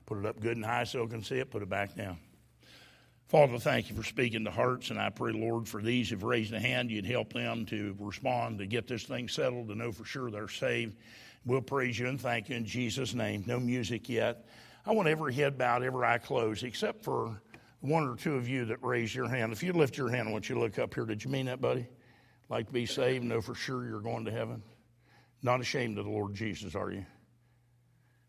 Put 0.05 0.19
it 0.19 0.25
up 0.25 0.39
good 0.39 0.57
and 0.57 0.65
high 0.65 0.83
so 0.83 1.03
I 1.03 1.07
can 1.07 1.23
see 1.23 1.37
it. 1.37 1.49
Put 1.49 1.61
it 1.61 1.69
back 1.69 1.95
down. 1.95 2.17
Father, 3.27 3.57
thank 3.57 3.89
you 3.89 3.95
for 3.95 4.03
speaking 4.03 4.45
to 4.45 4.51
hearts, 4.51 4.91
and 4.91 4.99
I 4.99 5.09
pray, 5.09 5.31
Lord, 5.31 5.67
for 5.67 5.81
these 5.81 6.09
who've 6.09 6.21
raised 6.21 6.53
a 6.53 6.59
hand, 6.59 6.91
you'd 6.91 7.07
help 7.07 7.33
them 7.33 7.65
to 7.65 7.95
respond, 7.99 8.59
to 8.59 8.67
get 8.67 8.87
this 8.87 9.03
thing 9.03 9.27
settled, 9.27 9.69
to 9.69 9.75
know 9.75 9.91
for 9.91 10.05
sure 10.05 10.29
they're 10.29 10.47
saved. 10.47 10.95
We'll 11.43 11.61
praise 11.61 11.97
you 11.97 12.07
and 12.07 12.21
thank 12.21 12.49
you 12.49 12.55
in 12.55 12.65
Jesus' 12.65 13.15
name. 13.15 13.43
No 13.47 13.59
music 13.59 14.09
yet. 14.09 14.45
I 14.85 14.91
want 14.91 15.07
every 15.07 15.33
head 15.33 15.57
bowed, 15.57 15.81
every 15.81 16.05
eye 16.05 16.19
closed, 16.19 16.63
except 16.63 17.03
for 17.03 17.41
one 17.79 18.07
or 18.07 18.15
two 18.15 18.35
of 18.35 18.47
you 18.47 18.65
that 18.65 18.83
raised 18.83 19.15
your 19.15 19.27
hand. 19.27 19.51
If 19.51 19.63
you 19.63 19.73
lift 19.73 19.97
your 19.97 20.09
hand, 20.09 20.29
I 20.29 20.31
want 20.31 20.47
you 20.47 20.55
to 20.55 20.61
look 20.61 20.77
up 20.77 20.93
here. 20.93 21.05
Did 21.05 21.23
you 21.23 21.31
mean 21.31 21.47
that, 21.47 21.59
buddy? 21.59 21.87
Like 22.49 22.67
to 22.67 22.73
be 22.73 22.85
saved, 22.85 23.23
know 23.23 23.41
for 23.41 23.55
sure 23.55 23.87
you're 23.87 24.01
going 24.01 24.25
to 24.25 24.31
heaven? 24.31 24.61
Not 25.41 25.61
ashamed 25.61 25.97
of 25.97 26.05
the 26.05 26.11
Lord 26.11 26.35
Jesus, 26.35 26.75
are 26.75 26.91
you? 26.91 27.05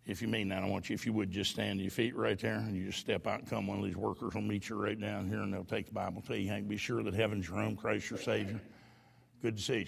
If 0.07 0.23
you 0.23 0.29
mean 0.29 0.49
that, 0.49 0.63
I 0.63 0.67
want 0.69 0.89
you, 0.89 0.95
if 0.95 1.05
you 1.05 1.13
would, 1.15 1.33
just 1.33 1.51
stand 1.51 1.81
to 1.81 1.83
your 1.83 1.91
feet 1.91 2.15
right 2.15 2.39
there 2.39 2.55
and 2.55 2.77
you 2.77 2.87
just 2.87 3.01
step 3.01 3.27
out 3.27 3.41
and 3.41 3.51
come. 3.51 3.67
One 3.67 3.79
of 3.79 3.85
these 3.85 3.97
workers 3.97 4.35
will 4.35 4.43
meet 4.43 4.69
you 4.69 4.77
right 4.77 4.99
down 4.99 5.29
here 5.29 5.41
and 5.41 5.53
they'll 5.53 5.65
take 5.65 5.87
the 5.87 5.93
Bible 5.93 6.23
to 6.29 6.39
you. 6.39 6.49
Hank, 6.49 6.69
be 6.69 6.77
sure 6.77 7.03
that 7.03 7.13
heaven's 7.13 7.49
your 7.49 7.57
home, 7.57 7.75
Christ 7.75 8.11
your 8.11 8.21
Savior. 8.21 8.61
Good 9.43 9.69
you. 9.69 9.87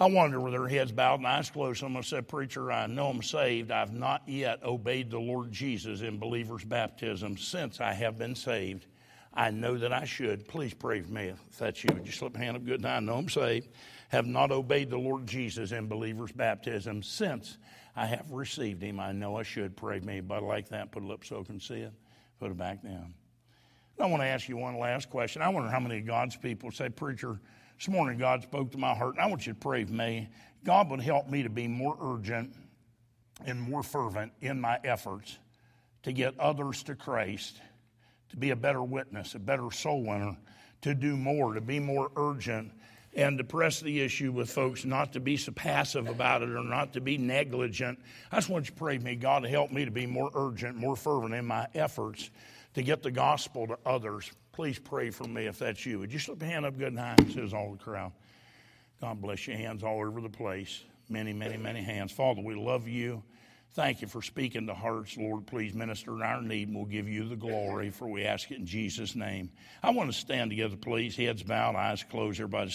I 0.00 0.06
wonder 0.06 0.40
with 0.40 0.54
their 0.54 0.66
heads 0.66 0.92
bowed 0.92 1.20
and 1.20 1.26
eyes 1.26 1.50
closed. 1.50 1.80
Someone 1.80 2.02
said, 2.02 2.26
Preacher, 2.26 2.72
I 2.72 2.86
know 2.86 3.08
I'm 3.08 3.22
saved. 3.22 3.70
I've 3.70 3.92
not 3.92 4.22
yet 4.26 4.62
obeyed 4.64 5.10
the 5.10 5.20
Lord 5.20 5.52
Jesus 5.52 6.00
in 6.00 6.18
believer's 6.18 6.64
baptism 6.64 7.36
since 7.36 7.82
I 7.82 7.92
have 7.92 8.16
been 8.16 8.34
saved. 8.34 8.86
I 9.34 9.50
know 9.50 9.76
that 9.76 9.92
I 9.92 10.06
should. 10.06 10.48
Please 10.48 10.72
pray 10.72 11.02
for 11.02 11.12
me 11.12 11.28
if 11.28 11.58
that's 11.58 11.84
you. 11.84 11.90
Would 11.92 12.06
you 12.06 12.12
slip 12.12 12.34
a 12.34 12.38
hand 12.38 12.56
up 12.56 12.64
good? 12.64 12.80
Night. 12.80 12.96
I 12.96 13.00
know 13.00 13.16
I'm 13.16 13.28
saved. 13.28 13.68
Have 14.10 14.26
not 14.26 14.50
obeyed 14.50 14.90
the 14.90 14.98
Lord 14.98 15.26
Jesus 15.26 15.70
in 15.72 15.86
believer's 15.86 16.32
baptism 16.32 17.02
since 17.02 17.58
I 17.94 18.06
have 18.06 18.30
received 18.32 18.82
him. 18.82 18.98
I 18.98 19.12
know 19.12 19.36
I 19.36 19.44
should 19.44 19.76
pray 19.76 20.00
me, 20.00 20.20
but 20.20 20.42
like 20.42 20.68
that, 20.70 20.90
put 20.90 21.04
it 21.04 21.10
up 21.10 21.24
so 21.24 21.40
I 21.40 21.44
can 21.44 21.60
see 21.60 21.80
it. 21.80 21.92
Put 22.40 22.50
it 22.50 22.56
back 22.56 22.82
down. 22.82 23.14
I 24.00 24.06
want 24.06 24.22
to 24.22 24.26
ask 24.26 24.48
you 24.48 24.56
one 24.56 24.78
last 24.78 25.10
question. 25.10 25.42
I 25.42 25.48
wonder 25.50 25.68
how 25.68 25.78
many 25.78 25.98
of 25.98 26.06
God's 26.06 26.34
people 26.34 26.70
say, 26.70 26.88
Preacher, 26.88 27.38
this 27.78 27.88
morning 27.88 28.18
God 28.18 28.42
spoke 28.42 28.72
to 28.72 28.78
my 28.78 28.94
heart, 28.94 29.14
and 29.14 29.22
I 29.22 29.26
want 29.26 29.46
you 29.46 29.52
to 29.52 29.58
pray 29.58 29.84
for 29.84 29.92
me. 29.92 30.28
God 30.64 30.90
would 30.90 31.00
help 31.00 31.28
me 31.28 31.42
to 31.42 31.50
be 31.50 31.68
more 31.68 31.96
urgent 32.00 32.54
and 33.44 33.60
more 33.60 33.82
fervent 33.82 34.32
in 34.40 34.60
my 34.60 34.78
efforts 34.84 35.38
to 36.02 36.12
get 36.12 36.38
others 36.40 36.82
to 36.84 36.94
Christ, 36.94 37.60
to 38.30 38.36
be 38.36 38.50
a 38.50 38.56
better 38.56 38.82
witness, 38.82 39.34
a 39.34 39.38
better 39.38 39.70
soul 39.70 40.02
winner, 40.02 40.36
to 40.80 40.94
do 40.94 41.16
more, 41.16 41.54
to 41.54 41.60
be 41.60 41.78
more 41.78 42.10
urgent 42.16 42.72
and 43.14 43.38
to 43.38 43.44
press 43.44 43.80
the 43.80 44.00
issue 44.00 44.30
with 44.30 44.50
folks 44.50 44.84
not 44.84 45.12
to 45.14 45.20
be 45.20 45.36
so 45.36 45.52
passive 45.52 46.08
about 46.08 46.42
it 46.42 46.50
or 46.50 46.62
not 46.62 46.92
to 46.92 47.00
be 47.00 47.18
negligent. 47.18 47.98
I 48.30 48.36
just 48.36 48.48
want 48.48 48.66
you 48.66 48.70
to 48.70 48.76
pray 48.76 48.98
for 48.98 49.04
me, 49.04 49.16
God, 49.16 49.42
to 49.42 49.48
help 49.48 49.72
me 49.72 49.84
to 49.84 49.90
be 49.90 50.06
more 50.06 50.30
urgent, 50.34 50.76
more 50.76 50.96
fervent 50.96 51.34
in 51.34 51.44
my 51.44 51.66
efforts 51.74 52.30
to 52.74 52.82
get 52.82 53.02
the 53.02 53.10
gospel 53.10 53.66
to 53.66 53.78
others. 53.84 54.30
Please 54.52 54.78
pray 54.78 55.10
for 55.10 55.24
me 55.24 55.46
if 55.46 55.58
that's 55.58 55.84
you. 55.84 55.98
Would 55.98 56.12
you 56.12 56.18
slip 56.18 56.40
a 56.42 56.44
hand 56.44 56.64
up 56.64 56.78
good 56.78 56.96
high? 56.96 57.16
Says 57.34 57.52
all 57.52 57.72
the 57.72 57.78
crowd. 57.78 58.12
God 59.00 59.20
bless 59.20 59.46
you. 59.48 59.54
Hands 59.54 59.82
all 59.82 60.00
over 60.00 60.20
the 60.20 60.28
place. 60.28 60.82
Many, 61.08 61.32
many, 61.32 61.56
many 61.56 61.82
hands. 61.82 62.12
Father, 62.12 62.42
we 62.42 62.54
love 62.54 62.86
you. 62.86 63.22
Thank 63.72 64.02
you 64.02 64.08
for 64.08 64.20
speaking 64.20 64.66
to 64.66 64.74
hearts. 64.74 65.16
Lord, 65.16 65.46
please 65.46 65.74
minister 65.74 66.12
in 66.16 66.22
our 66.22 66.42
need 66.42 66.68
and 66.68 66.76
we'll 66.76 66.86
give 66.86 67.08
you 67.08 67.28
the 67.28 67.36
glory 67.36 67.90
for 67.90 68.08
we 68.08 68.24
ask 68.24 68.50
it 68.50 68.58
in 68.58 68.66
Jesus' 68.66 69.14
name. 69.14 69.50
I 69.80 69.90
want 69.90 70.12
to 70.12 70.18
stand 70.18 70.50
together, 70.50 70.76
please. 70.76 71.16
Heads 71.16 71.44
bowed, 71.44 71.76
eyes 71.76 72.02
closed. 72.02 72.40
Everybody 72.40 72.66